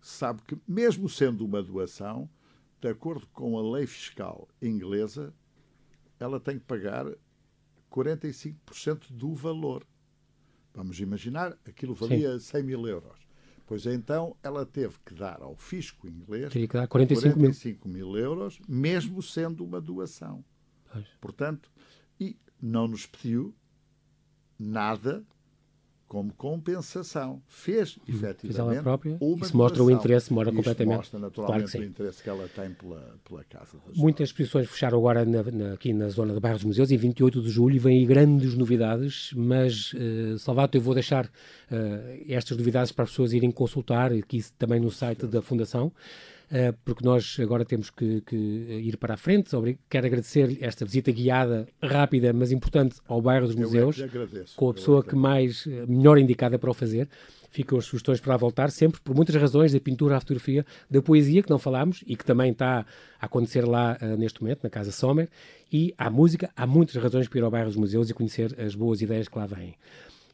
Sabe 0.00 0.42
que, 0.46 0.58
mesmo 0.68 1.08
sendo 1.08 1.44
uma 1.44 1.62
doação, 1.62 2.28
de 2.80 2.88
acordo 2.88 3.26
com 3.32 3.58
a 3.58 3.76
lei 3.76 3.86
fiscal 3.86 4.48
inglesa, 4.60 5.34
ela 6.18 6.38
tem 6.38 6.58
que 6.58 6.64
pagar 6.64 7.06
45% 7.90 9.10
do 9.10 9.34
valor. 9.34 9.86
Vamos 10.72 11.00
imaginar, 11.00 11.56
aquilo 11.64 11.94
valia 11.94 12.38
Sim. 12.38 12.52
100 12.58 12.62
mil 12.62 12.86
euros. 12.86 13.18
Pois 13.66 13.86
então 13.86 14.36
ela 14.42 14.66
teve 14.66 14.96
que 15.04 15.14
dar 15.14 15.42
ao 15.42 15.54
fisco 15.56 16.08
inglês 16.08 16.52
que 16.52 16.66
dar 16.66 16.88
45, 16.88 17.36
45 17.36 17.88
mil. 17.88 18.08
mil. 18.08 18.16
euros, 18.16 18.58
mesmo 18.68 19.22
sendo 19.22 19.64
uma 19.64 19.80
doação. 19.80 20.44
Pois. 20.92 21.06
Portanto, 21.20 21.70
e 22.18 22.36
não 22.60 22.88
nos 22.88 23.06
pediu 23.06 23.54
nada 24.58 25.24
como 26.10 26.32
compensação. 26.32 27.40
Fez, 27.46 27.96
hum, 27.96 28.02
efetivamente, 28.08 28.40
Fez 28.40 28.58
ela 28.58 28.82
própria. 28.82 29.16
Uma 29.20 29.46
Isso 29.46 29.56
mostra 29.56 29.84
o 29.84 29.88
interesse, 29.88 30.32
mora 30.32 30.50
completamente. 30.50 30.96
mostra 30.96 31.20
naturalmente 31.20 31.70
claro 31.70 31.86
o 31.86 31.88
interesse 31.88 32.20
que 32.20 32.28
ela 32.28 32.48
tem 32.48 32.74
pela, 32.74 33.14
pela 33.24 33.44
Casa 33.44 33.78
das 33.86 33.96
Muitas 33.96 34.30
exposições 34.30 34.68
fecharam 34.68 34.98
agora 34.98 35.24
na, 35.24 35.44
na, 35.44 35.72
aqui 35.74 35.92
na 35.92 36.08
zona 36.08 36.34
de 36.34 36.40
Bairros 36.40 36.64
Museus, 36.64 36.90
em 36.90 36.96
28 36.96 37.40
de 37.40 37.48
julho, 37.48 37.76
e 37.76 37.78
vêm 37.78 38.00
aí 38.00 38.04
grandes 38.04 38.56
novidades, 38.56 39.30
mas, 39.36 39.92
uh, 39.92 40.36
Salvato, 40.40 40.76
eu 40.76 40.82
vou 40.82 40.94
deixar 40.94 41.26
uh, 41.26 41.30
estas 42.28 42.56
novidades 42.56 42.90
para 42.90 43.04
as 43.04 43.10
pessoas 43.10 43.32
irem 43.32 43.52
consultar, 43.52 44.12
aqui 44.12 44.40
também 44.58 44.80
no 44.80 44.90
site 44.90 45.28
da 45.28 45.40
Fundação. 45.40 45.92
Eh, 46.52 46.74
porque 46.84 47.04
nós 47.04 47.36
agora 47.40 47.64
temos 47.64 47.90
que, 47.90 48.22
que, 48.22 48.36
ir 48.36 48.96
para 48.96 49.14
a 49.14 49.16
frente. 49.16 49.50
Quero 49.88 50.06
agradecer 50.06 50.58
esta 50.60 50.84
visita 50.84 51.12
guiada, 51.12 51.68
rápida, 51.80 52.32
mas 52.32 52.50
importante 52.50 52.96
ao 53.06 53.22
bairro 53.22 53.46
dos 53.46 53.54
museus, 53.54 54.02
com 54.56 54.70
a 54.70 54.74
pessoa 54.74 55.04
que 55.04 55.14
mais, 55.14 55.64
eh, 55.68 55.86
melhor 55.86 56.18
indicada 56.18 56.58
para 56.58 56.68
o 56.68 56.74
fazer. 56.74 57.08
Ficam 57.52 57.78
as 57.78 57.84
sugestões 57.84 58.20
para 58.20 58.36
voltar, 58.36 58.70
sempre 58.70 59.00
por 59.00 59.14
muitas 59.14 59.34
razões, 59.36 59.72
da 59.72 59.80
pintura 59.80 60.16
à 60.16 60.20
fotografia, 60.20 60.66
da 60.88 61.00
poesia, 61.00 61.40
que 61.42 61.50
não 61.50 61.58
falámos 61.58 62.02
e 62.06 62.16
que 62.16 62.24
também 62.24 62.50
está 62.50 62.84
a 63.20 63.26
acontecer 63.26 63.64
lá 63.64 63.96
uh, 64.00 64.16
neste 64.16 64.40
momento, 64.40 64.60
na 64.62 64.70
Casa 64.70 64.92
Sommer, 64.92 65.28
e 65.72 65.92
à 65.98 66.08
música, 66.08 66.48
há 66.56 66.64
muitas 66.64 66.94
razões 67.02 67.28
para 67.28 67.38
ir 67.40 67.42
ao 67.42 67.50
bairro 67.50 67.66
dos 67.66 67.76
museus 67.76 68.08
e 68.08 68.14
conhecer 68.14 68.54
as 68.60 68.76
boas 68.76 69.02
ideias 69.02 69.26
que 69.26 69.36
lá 69.36 69.46
vêm. 69.46 69.74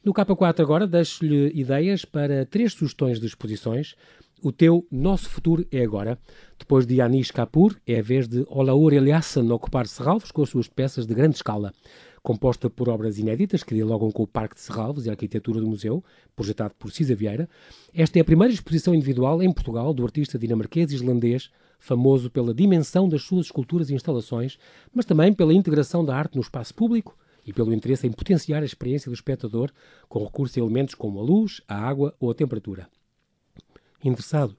No 0.07 0.15
K4 0.15 0.61
agora 0.61 0.87
deixo-lhe 0.87 1.51
ideias 1.53 2.05
para 2.05 2.47
três 2.47 2.75
sugestões 2.75 3.19
de 3.19 3.27
exposições 3.27 3.97
o 4.41 4.53
teu 4.53 4.87
Nosso 4.89 5.29
Futuro 5.29 5.67
é 5.73 5.83
Agora. 5.83 6.17
Depois 6.57 6.87
de 6.87 7.01
Anish 7.01 7.33
Kapoor, 7.33 7.75
é 7.85 7.99
a 7.99 8.03
vez 8.03 8.29
de 8.29 8.47
Olaur 8.49 8.93
Eliasson 8.93 9.51
ocupar 9.51 9.89
Serralvos 9.89 10.31
com 10.31 10.45
as 10.45 10.49
suas 10.49 10.69
peças 10.69 11.09
de 11.09 11.13
grande 11.13 11.35
escala. 11.35 11.75
Composta 12.23 12.71
por 12.71 12.89
obras 12.89 13.19
inéditas 13.19 13.65
que 13.65 13.75
dialogam 13.75 14.13
com 14.13 14.23
o 14.23 14.29
Parque 14.29 14.55
de 14.55 14.61
Serralvos 14.61 15.07
e 15.07 15.09
a 15.09 15.13
arquitetura 15.13 15.59
do 15.59 15.67
museu, 15.67 16.05
projetado 16.37 16.77
por 16.79 16.93
Cisa 16.93 17.17
Vieira, 17.17 17.49
esta 17.93 18.17
é 18.21 18.23
a 18.23 18.25
primeira 18.25 18.55
exposição 18.55 18.95
individual 18.95 19.43
em 19.43 19.53
Portugal 19.53 19.93
do 19.93 20.05
artista 20.05 20.39
dinamarquês 20.39 20.93
islandês, 20.93 21.51
famoso 21.81 22.31
pela 22.31 22.55
dimensão 22.55 23.09
das 23.09 23.23
suas 23.23 23.47
esculturas 23.47 23.91
e 23.91 23.95
instalações, 23.95 24.57
mas 24.95 25.05
também 25.05 25.33
pela 25.33 25.53
integração 25.53 26.05
da 26.05 26.17
arte 26.17 26.37
no 26.37 26.43
espaço 26.43 26.73
público 26.73 27.17
e 27.47 27.53
pelo 27.53 27.73
interesse 27.73 28.07
em 28.07 28.13
potenciar 28.13 28.63
a 28.63 28.67
experiência 28.67 29.09
do 29.09 29.15
espectador 29.15 29.71
com 30.09 30.25
recurso 30.25 30.59
a 30.59 30.63
elementos 30.63 30.95
como 30.95 31.21
a 31.21 31.23
luz, 31.23 31.63
a 31.69 31.77
água 31.77 32.15
ou 32.19 32.31
a 32.31 32.35
temperatura 32.35 32.89
interessado 34.09 34.57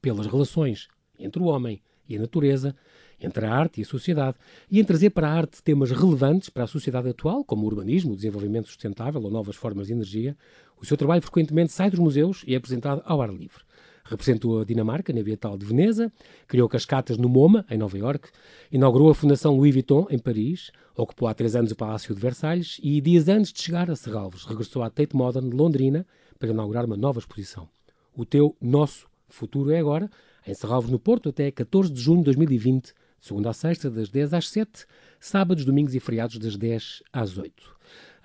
pelas 0.00 0.26
relações 0.26 0.88
entre 1.18 1.42
o 1.42 1.46
homem 1.46 1.80
e 2.08 2.16
a 2.16 2.20
natureza, 2.20 2.74
entre 3.20 3.44
a 3.44 3.52
arte 3.52 3.80
e 3.80 3.82
a 3.82 3.86
sociedade, 3.86 4.36
e 4.70 4.80
em 4.80 4.84
trazer 4.84 5.10
para 5.10 5.28
a 5.28 5.32
arte 5.32 5.62
temas 5.62 5.90
relevantes 5.90 6.48
para 6.48 6.64
a 6.64 6.66
sociedade 6.66 7.08
atual, 7.08 7.44
como 7.44 7.64
o 7.64 7.66
urbanismo, 7.66 8.12
o 8.12 8.16
desenvolvimento 8.16 8.68
sustentável 8.68 9.22
ou 9.22 9.30
novas 9.30 9.56
formas 9.56 9.88
de 9.88 9.92
energia, 9.92 10.36
o 10.80 10.86
seu 10.86 10.96
trabalho 10.96 11.20
frequentemente 11.20 11.72
sai 11.72 11.90
dos 11.90 11.98
museus 11.98 12.44
e 12.46 12.54
é 12.54 12.56
apresentado 12.56 13.02
ao 13.04 13.20
ar 13.20 13.30
livre. 13.30 13.62
Representou 14.08 14.60
a 14.60 14.64
Dinamarca 14.64 15.12
na 15.12 15.22
Bienal 15.22 15.58
de 15.58 15.66
Veneza, 15.66 16.10
criou 16.46 16.66
cascatas 16.66 17.18
no 17.18 17.28
MoMA, 17.28 17.66
em 17.70 17.76
Nova 17.76 17.98
York, 17.98 18.30
inaugurou 18.72 19.10
a 19.10 19.14
Fundação 19.14 19.54
Louis 19.54 19.72
Vuitton, 19.74 20.06
em 20.08 20.18
Paris, 20.18 20.70
ocupou 20.96 21.28
há 21.28 21.34
três 21.34 21.54
anos 21.54 21.72
o 21.72 21.76
Palácio 21.76 22.14
de 22.14 22.20
Versalhes 22.20 22.80
e, 22.82 23.02
dias 23.02 23.28
antes 23.28 23.52
de 23.52 23.60
chegar 23.60 23.90
a 23.90 23.94
Serralves, 23.94 24.44
regressou 24.44 24.82
à 24.82 24.88
Tate 24.88 25.14
Modern 25.14 25.50
de 25.50 25.54
Londrina 25.54 26.06
para 26.38 26.48
inaugurar 26.48 26.86
uma 26.86 26.96
nova 26.96 27.18
exposição. 27.18 27.68
O 28.16 28.24
teu, 28.24 28.56
nosso 28.60 29.06
futuro 29.28 29.70
é 29.70 29.78
agora, 29.78 30.10
em 30.46 30.54
Serralves 30.54 30.90
no 30.90 30.98
Porto, 30.98 31.28
até 31.28 31.50
14 31.50 31.92
de 31.92 32.00
junho 32.00 32.20
de 32.20 32.24
2020, 32.24 32.94
segunda 33.20 33.50
a 33.50 33.52
sexta, 33.52 33.90
das 33.90 34.08
10 34.08 34.32
às 34.32 34.48
7, 34.48 34.86
sábados, 35.20 35.66
domingos 35.66 35.94
e 35.94 36.00
feriados, 36.00 36.38
das 36.38 36.56
10 36.56 37.02
às 37.12 37.36
8. 37.36 37.76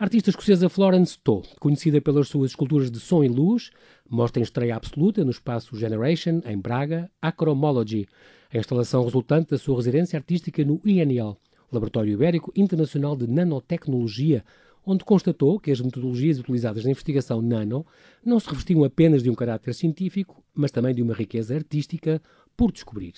A 0.04 0.06
artista 0.06 0.30
escocesa 0.30 0.68
Florence 0.68 1.18
To, 1.24 1.42
conhecida 1.62 2.02
pelas 2.02 2.28
suas 2.28 2.52
esculturas 2.52 2.92
de 2.92 3.00
som 3.00 3.24
e 3.24 3.30
luz, 3.30 3.72
mostra 4.10 4.42
em 4.42 4.44
estreia 4.44 4.76
absoluta 4.76 5.24
no 5.24 5.32
espaço 5.32 5.78
Generation, 5.78 6.42
em 6.46 6.58
Braga, 6.58 7.10
Acromology, 7.22 8.06
a 8.54 8.58
instalação 8.58 9.06
resultante 9.06 9.52
da 9.52 9.58
sua 9.58 9.78
residência 9.78 10.20
artística 10.20 10.62
no 10.66 10.82
INL, 10.84 11.38
Laboratório 11.72 12.12
Ibérico 12.12 12.52
Internacional 12.54 13.16
de 13.16 13.28
Nanotecnologia, 13.28 14.44
onde 14.86 15.06
constatou 15.06 15.58
que 15.58 15.72
as 15.72 15.80
metodologias 15.80 16.38
utilizadas 16.38 16.84
na 16.84 16.92
investigação 16.92 17.42
nano 17.42 17.86
não 18.26 18.42
se 18.42 18.50
revestiam 18.50 18.84
apenas 18.84 19.24
de 19.24 19.30
um 19.30 19.34
caráter 19.34 19.74
científico, 19.74 20.44
mas 20.54 20.70
também 20.70 20.94
de 20.94 21.02
uma 21.02 21.14
riqueza 21.14 21.56
artística 21.56 22.22
por 22.56 22.72
descobrir. 22.72 23.14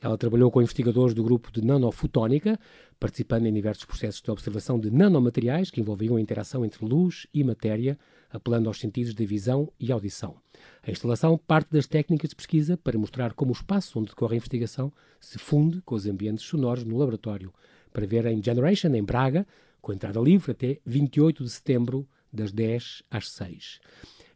Ela 0.00 0.18
trabalhou 0.18 0.50
com 0.50 0.60
investigadores 0.60 1.14
do 1.14 1.22
grupo 1.22 1.50
de 1.50 1.64
nanofotónica, 1.64 2.58
participando 3.04 3.44
em 3.44 3.52
diversos 3.52 3.84
processos 3.84 4.22
de 4.22 4.30
observação 4.30 4.80
de 4.80 4.90
nanomateriais 4.90 5.70
que 5.70 5.78
envolviam 5.78 6.16
a 6.16 6.20
interação 6.22 6.64
entre 6.64 6.82
luz 6.82 7.26
e 7.34 7.44
matéria, 7.44 7.98
apelando 8.30 8.66
aos 8.66 8.80
sentidos 8.80 9.12
da 9.12 9.26
visão 9.26 9.70
e 9.78 9.92
audição. 9.92 10.36
A 10.82 10.90
instalação 10.90 11.36
parte 11.36 11.70
das 11.70 11.86
técnicas 11.86 12.30
de 12.30 12.36
pesquisa 12.36 12.78
para 12.78 12.96
mostrar 12.96 13.34
como 13.34 13.50
o 13.50 13.52
espaço 13.52 13.98
onde 13.98 14.08
decorre 14.08 14.32
a 14.32 14.36
investigação 14.38 14.90
se 15.20 15.36
funde 15.38 15.82
com 15.82 15.94
os 15.94 16.06
ambientes 16.06 16.46
sonoros 16.46 16.82
no 16.82 16.96
laboratório, 16.96 17.52
para 17.92 18.06
ver 18.06 18.24
em 18.24 18.42
Generation, 18.42 18.94
em 18.94 19.04
Braga, 19.04 19.46
com 19.82 19.92
entrada 19.92 20.18
livre 20.18 20.52
até 20.52 20.78
28 20.86 21.44
de 21.44 21.50
setembro, 21.50 22.08
das 22.32 22.52
10 22.52 23.02
às 23.10 23.28
6. 23.28 23.80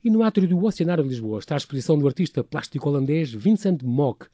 E 0.04 0.10
no 0.10 0.22
átrio 0.22 0.46
do 0.46 0.62
Oceanário 0.62 1.04
de 1.04 1.08
Lisboa 1.08 1.38
está 1.38 1.54
a 1.54 1.56
exposição 1.56 1.98
do 1.98 2.06
artista 2.06 2.44
plástico 2.44 2.86
holandês 2.86 3.32
Vincent 3.32 3.82
Mock, 3.82 4.26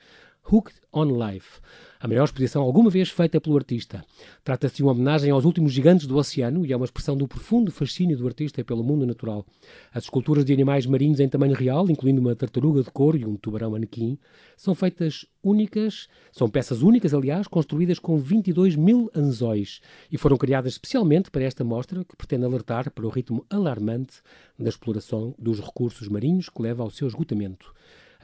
Hooked 0.50 0.80
on 0.92 1.04
Life, 1.04 1.60
a 2.04 2.06
maior 2.06 2.24
exposição 2.24 2.62
alguma 2.62 2.90
vez 2.90 3.08
feita 3.08 3.40
pelo 3.40 3.56
artista. 3.56 4.04
Trata-se 4.44 4.76
de 4.76 4.82
uma 4.82 4.92
homenagem 4.92 5.30
aos 5.30 5.46
últimos 5.46 5.72
gigantes 5.72 6.06
do 6.06 6.18
oceano 6.18 6.66
e 6.66 6.70
é 6.70 6.76
uma 6.76 6.84
expressão 6.84 7.16
do 7.16 7.26
profundo 7.26 7.72
fascínio 7.72 8.14
do 8.14 8.26
artista 8.26 8.62
pelo 8.62 8.84
mundo 8.84 9.06
natural. 9.06 9.46
As 9.90 10.04
esculturas 10.04 10.44
de 10.44 10.52
animais 10.52 10.84
marinhos 10.84 11.18
em 11.18 11.26
tamanho 11.30 11.54
real, 11.54 11.88
incluindo 11.88 12.20
uma 12.20 12.36
tartaruga 12.36 12.82
de 12.82 12.90
couro 12.90 13.16
e 13.16 13.24
um 13.24 13.36
tubarão 13.36 13.70
manequim, 13.70 14.18
são 14.54 14.74
feitas 14.74 15.24
únicas, 15.42 16.06
são 16.30 16.46
peças 16.46 16.82
únicas, 16.82 17.14
aliás, 17.14 17.48
construídas 17.48 17.98
com 17.98 18.18
22 18.18 18.76
mil 18.76 19.10
anzóis 19.16 19.80
e 20.12 20.18
foram 20.18 20.36
criadas 20.36 20.74
especialmente 20.74 21.30
para 21.30 21.44
esta 21.44 21.64
mostra 21.64 22.04
que 22.04 22.16
pretende 22.16 22.44
alertar 22.44 22.90
para 22.90 23.06
o 23.06 23.08
ritmo 23.08 23.46
alarmante 23.48 24.20
da 24.58 24.68
exploração 24.68 25.34
dos 25.38 25.58
recursos 25.58 26.06
marinhos 26.06 26.50
que 26.50 26.60
leva 26.60 26.82
ao 26.82 26.90
seu 26.90 27.08
esgotamento. 27.08 27.72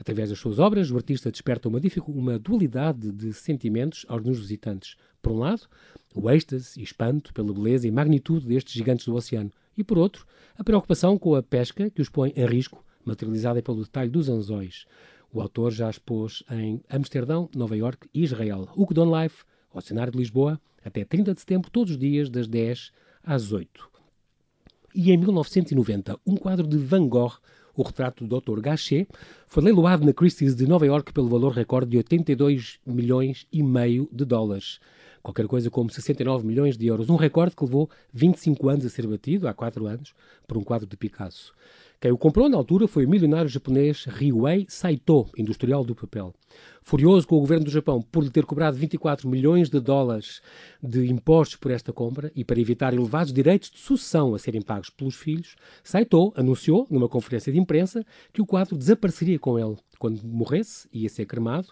Através 0.01 0.29
das 0.31 0.39
suas 0.39 0.57
obras, 0.57 0.89
o 0.89 0.95
artista 0.97 1.29
desperta 1.29 1.69
uma, 1.69 1.79
uma 2.07 2.39
dualidade 2.39 3.11
de 3.11 3.31
sentimentos 3.33 4.03
aos 4.09 4.23
nos 4.23 4.39
visitantes. 4.39 4.95
Por 5.21 5.31
um 5.31 5.37
lado, 5.37 5.67
o 6.15 6.27
êxtase 6.27 6.79
e 6.79 6.83
espanto 6.83 7.31
pela 7.31 7.53
beleza 7.53 7.87
e 7.87 7.91
magnitude 7.91 8.47
destes 8.47 8.73
gigantes 8.73 9.05
do 9.05 9.13
oceano, 9.13 9.51
e 9.77 9.83
por 9.83 9.99
outro, 9.99 10.25
a 10.57 10.63
preocupação 10.63 11.19
com 11.19 11.35
a 11.35 11.43
pesca 11.43 11.91
que 11.91 12.01
os 12.01 12.09
põe 12.09 12.33
em 12.35 12.47
risco, 12.47 12.83
materializada 13.05 13.61
pelo 13.61 13.83
detalhe 13.83 14.09
dos 14.09 14.27
anzóis. 14.27 14.85
O 15.31 15.39
autor 15.39 15.71
já 15.71 15.87
expôs 15.87 16.43
em 16.49 16.81
Amsterdão, 16.89 17.47
Nova 17.55 17.77
York 17.77 18.09
e 18.11 18.23
Israel. 18.23 18.67
Hooked 18.75 18.99
on 18.99 19.21
Life, 19.21 19.43
ao 19.71 19.81
cenário 19.81 20.11
de 20.11 20.17
Lisboa, 20.17 20.59
até 20.83 21.05
30 21.05 21.35
de 21.35 21.41
setembro, 21.41 21.69
todos 21.69 21.91
os 21.91 21.99
dias, 21.99 22.27
das 22.27 22.47
10 22.47 22.91
às 23.23 23.51
8. 23.51 23.87
E 24.95 25.11
em 25.11 25.17
1990, 25.17 26.19
um 26.25 26.35
quadro 26.35 26.65
de 26.65 26.77
Van 26.77 27.07
Gogh 27.07 27.35
o 27.75 27.83
retrato 27.83 28.25
do 28.25 28.39
Dr. 28.39 28.59
Gachet, 28.59 29.07
foi 29.47 29.63
leiloado 29.63 30.05
na 30.05 30.13
Christie's 30.13 30.55
de 30.55 30.67
Nova 30.67 30.85
York 30.85 31.13
pelo 31.13 31.27
valor 31.27 31.51
recorde 31.51 31.91
de 31.91 31.97
82 31.97 32.79
milhões 32.85 33.47
e 33.51 33.63
meio 33.63 34.09
de 34.11 34.25
dólares. 34.25 34.79
Qualquer 35.21 35.47
coisa 35.47 35.69
como 35.69 35.89
69 35.89 36.45
milhões 36.45 36.77
de 36.77 36.87
euros. 36.87 37.09
Um 37.09 37.15
recorde 37.15 37.55
que 37.55 37.63
levou 37.63 37.89
25 38.11 38.69
anos 38.69 38.85
a 38.85 38.89
ser 38.89 39.05
batido, 39.05 39.47
há 39.47 39.53
4 39.53 39.85
anos, 39.85 40.13
por 40.47 40.57
um 40.57 40.63
quadro 40.63 40.87
de 40.87 40.97
Picasso. 40.97 41.53
Quem 42.01 42.11
o 42.11 42.17
comprou 42.17 42.49
na 42.49 42.57
altura 42.57 42.87
foi 42.87 43.05
o 43.05 43.09
milionário 43.09 43.47
japonês 43.47 44.05
Ryuei 44.05 44.65
Saito, 44.67 45.29
industrial 45.37 45.83
do 45.83 45.93
papel. 45.93 46.33
Furioso 46.81 47.27
com 47.27 47.35
o 47.35 47.39
governo 47.41 47.65
do 47.65 47.69
Japão 47.69 48.01
por 48.01 48.23
lhe 48.23 48.31
ter 48.31 48.43
cobrado 48.43 48.75
24 48.75 49.29
milhões 49.29 49.69
de 49.69 49.79
dólares 49.79 50.41
de 50.81 51.05
impostos 51.11 51.57
por 51.57 51.69
esta 51.69 51.93
compra 51.93 52.31
e 52.35 52.43
para 52.43 52.59
evitar 52.59 52.91
elevados 52.91 53.31
direitos 53.31 53.69
de 53.69 53.77
sucessão 53.77 54.33
a 54.33 54.39
serem 54.39 54.63
pagos 54.63 54.89
pelos 54.89 55.13
filhos, 55.13 55.55
Saito 55.83 56.33
anunciou, 56.35 56.87
numa 56.89 57.07
conferência 57.07 57.53
de 57.53 57.59
imprensa, 57.59 58.03
que 58.33 58.41
o 58.41 58.47
quadro 58.47 58.75
desapareceria 58.75 59.37
com 59.37 59.59
ele. 59.59 59.77
Quando 59.99 60.23
morresse, 60.23 60.89
ia 60.91 61.07
ser 61.07 61.27
cremado 61.27 61.67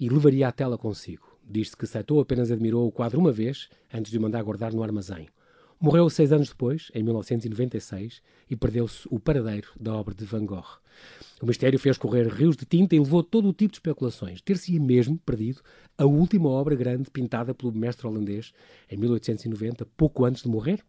e 0.00 0.08
levaria 0.08 0.48
a 0.48 0.52
tela 0.52 0.78
consigo. 0.78 1.36
Diz-se 1.44 1.76
que 1.76 1.86
Saito 1.86 2.18
apenas 2.18 2.50
admirou 2.50 2.88
o 2.88 2.92
quadro 2.92 3.20
uma 3.20 3.30
vez 3.30 3.68
antes 3.92 4.10
de 4.10 4.16
o 4.16 4.22
mandar 4.22 4.42
guardar 4.42 4.72
no 4.72 4.82
armazém. 4.82 5.28
Morreu 5.78 6.08
seis 6.08 6.32
anos 6.32 6.48
depois, 6.48 6.90
em 6.94 7.02
1996, 7.02 8.22
e 8.48 8.56
perdeu-se 8.56 9.06
o 9.10 9.20
paradeiro 9.20 9.68
da 9.78 9.94
obra 9.94 10.14
de 10.14 10.24
Van 10.24 10.46
Gogh. 10.46 10.64
O 11.42 11.44
mistério 11.44 11.78
fez 11.78 11.98
correr 11.98 12.26
rios 12.28 12.56
de 12.56 12.64
tinta 12.64 12.96
e 12.96 12.98
levou 12.98 13.22
todo 13.22 13.46
o 13.46 13.52
tipo 13.52 13.72
de 13.72 13.76
especulações. 13.76 14.40
Ter-se 14.40 14.72
perdido 14.72 15.18
perdido 15.18 15.60
a 15.98 16.06
última 16.06 16.48
obra 16.48 16.74
grande 16.74 17.10
pintada 17.10 17.52
pelo 17.52 17.72
mestre 17.72 18.06
holandês 18.06 18.54
em 18.90 18.96
1890, 18.96 19.84
pouco 19.98 20.24
antes 20.24 20.42
de 20.42 20.48
morrer. 20.48 20.82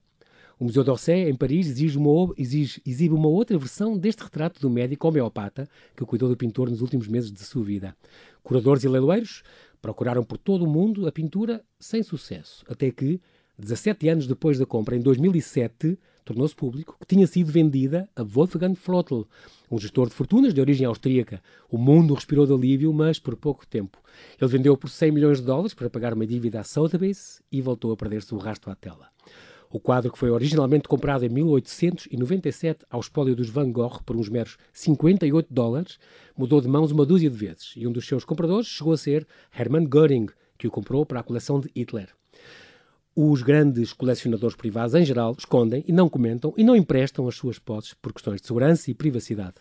O 0.58 0.63
Museu 0.63 0.86
d'Orsay, 0.86 1.30
em 1.30 1.36
Paris, 1.36 1.67
exige 1.67 1.97
uma, 1.97 2.34
exige, 2.38 2.82
exibe 2.86 3.13
uma 3.13 3.28
outra 3.28 3.58
versão 3.58 3.97
deste 3.97 4.23
retrato 4.23 4.60
do 4.62 4.69
médico 4.69 5.08
homeopata 5.08 5.67
que 5.95 6.06
cuidou 6.06 6.30
do 6.30 6.38
pintor 6.38 6.69
nos 6.69 6.82
últimos 6.82 7.10
meses 7.10 7.32
de 7.32 7.43
sua 7.43 7.63
vida. 7.63 7.95
Curadores 8.41 8.86
e 8.86 8.88
leiloeiros 8.88 9.43
procuraram 9.82 10.23
por 10.23 10.38
todo 10.38 10.63
o 10.63 10.67
mundo 10.67 11.06
a 11.06 11.12
pintura 11.12 11.63
sem 11.78 12.02
sucesso, 12.02 12.63
até 12.67 12.89
que, 12.89 13.21
17 13.60 14.08
anos 14.10 14.28
depois 14.28 14.60
da 14.60 14.65
compra, 14.65 14.96
em 14.96 15.02
2007, 15.02 15.98
tornou-se 16.24 16.56
público 16.56 16.96
que 17.00 17.08
tinha 17.08 17.26
sido 17.26 17.52
vendida 17.52 18.08
a 18.15 18.22
Wolfgang 18.22 18.76
Flottel, 18.76 19.28
um 19.72 19.80
gestor 19.80 20.10
de 20.10 20.13
fortunas 20.13 20.54
de 20.54 20.62
origem 20.62 20.86
austríaca. 20.86 21.41
O 21.70 21.78
mundo 21.78 22.13
respirou 22.13 22.46
de 22.46 22.54
alívio, 22.54 22.93
mas 22.93 23.17
por 23.17 23.36
pouco 23.36 23.65
tempo. 23.65 23.98
Ele 24.39 24.52
vendeu 24.52 24.78
por 24.78 24.89
100 24.89 25.12
milhões 25.12 25.39
de 25.39 25.46
dólares 25.46 25.74
para 25.74 25.89
pagar 25.89 26.13
uma 26.13 26.28
dívida 26.28 26.60
à 26.60 26.63
Sotheby's 26.63 27.41
e 27.52 27.62
voltou 27.62 27.91
a 27.91 27.98
perder-se 27.98 28.36
o 28.36 28.38
rastro 28.38 28.70
à 28.70 28.76
tela. 28.76 29.10
O 29.70 29.80
quadro, 29.80 30.12
que 30.12 30.20
foi 30.20 30.30
originalmente 30.30 30.88
comprado 30.88 31.26
em 31.26 31.30
1897 31.30 32.86
ao 32.89 33.00
espólio 33.00 33.36
dos 33.36 33.50
Van 33.50 33.72
Gogh 33.72 34.02
por 34.06 34.15
uns 34.15 34.30
meros 34.30 34.58
58 34.72 35.48
dólares, 35.52 35.98
mudou 36.38 36.62
de 36.62 36.67
mãos 36.67 36.91
uma 36.91 37.06
dúzia 37.06 37.30
de 37.30 37.36
vezes 37.36 37.74
e 37.76 37.86
um 37.88 37.91
dos 37.91 38.08
seus 38.08 38.24
compradores 38.24 38.67
chegou 38.67 38.93
a 38.93 38.98
ser 38.98 39.28
Hermann 39.58 39.89
Göring, 39.91 40.28
que 40.58 40.67
o 40.67 40.72
comprou 40.72 41.06
para 41.06 41.20
a 41.20 41.24
coleção 41.24 41.60
de 41.60 41.70
Hitler. 41.76 42.10
Os 43.19 43.41
grandes 43.41 43.93
colecionadores 43.93 44.56
privados, 44.56 44.93
em 44.93 45.03
geral, 45.03 45.36
escondem 45.36 45.84
e 45.88 45.91
não 45.91 46.08
comentam 46.08 46.53
e 46.56 46.63
não 46.63 46.75
emprestam 46.75 47.27
as 47.27 47.34
suas 47.34 47.58
posses 47.58 47.95
por 47.95 48.13
questões 48.13 48.39
de 48.39 48.45
segurança 48.45 48.91
e 48.91 48.93
privacidade. 48.93 49.56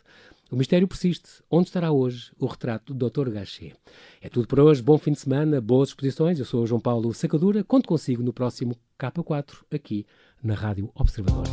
O 0.50 0.56
mistério 0.56 0.86
persiste. 0.86 1.42
Onde 1.50 1.68
estará 1.68 1.90
hoje 1.90 2.32
o 2.38 2.44
retrato 2.44 2.92
do 2.92 3.08
Dr. 3.08 3.30
Gachet? 3.30 3.72
É 4.20 4.28
tudo 4.28 4.46
por 4.46 4.60
hoje. 4.60 4.82
Bom 4.82 4.98
fim 4.98 5.12
de 5.12 5.20
semana, 5.20 5.58
boas 5.58 5.88
exposições. 5.88 6.38
Eu 6.38 6.44
sou 6.44 6.64
o 6.64 6.66
João 6.66 6.82
Paulo 6.82 7.14
Sacadura. 7.14 7.64
Conto 7.64 7.88
consigo 7.88 8.22
no 8.22 8.30
próximo 8.30 8.76
K4, 9.00 9.54
aqui 9.72 10.04
na 10.42 10.52
Rádio 10.52 10.90
Observador. 10.94 11.46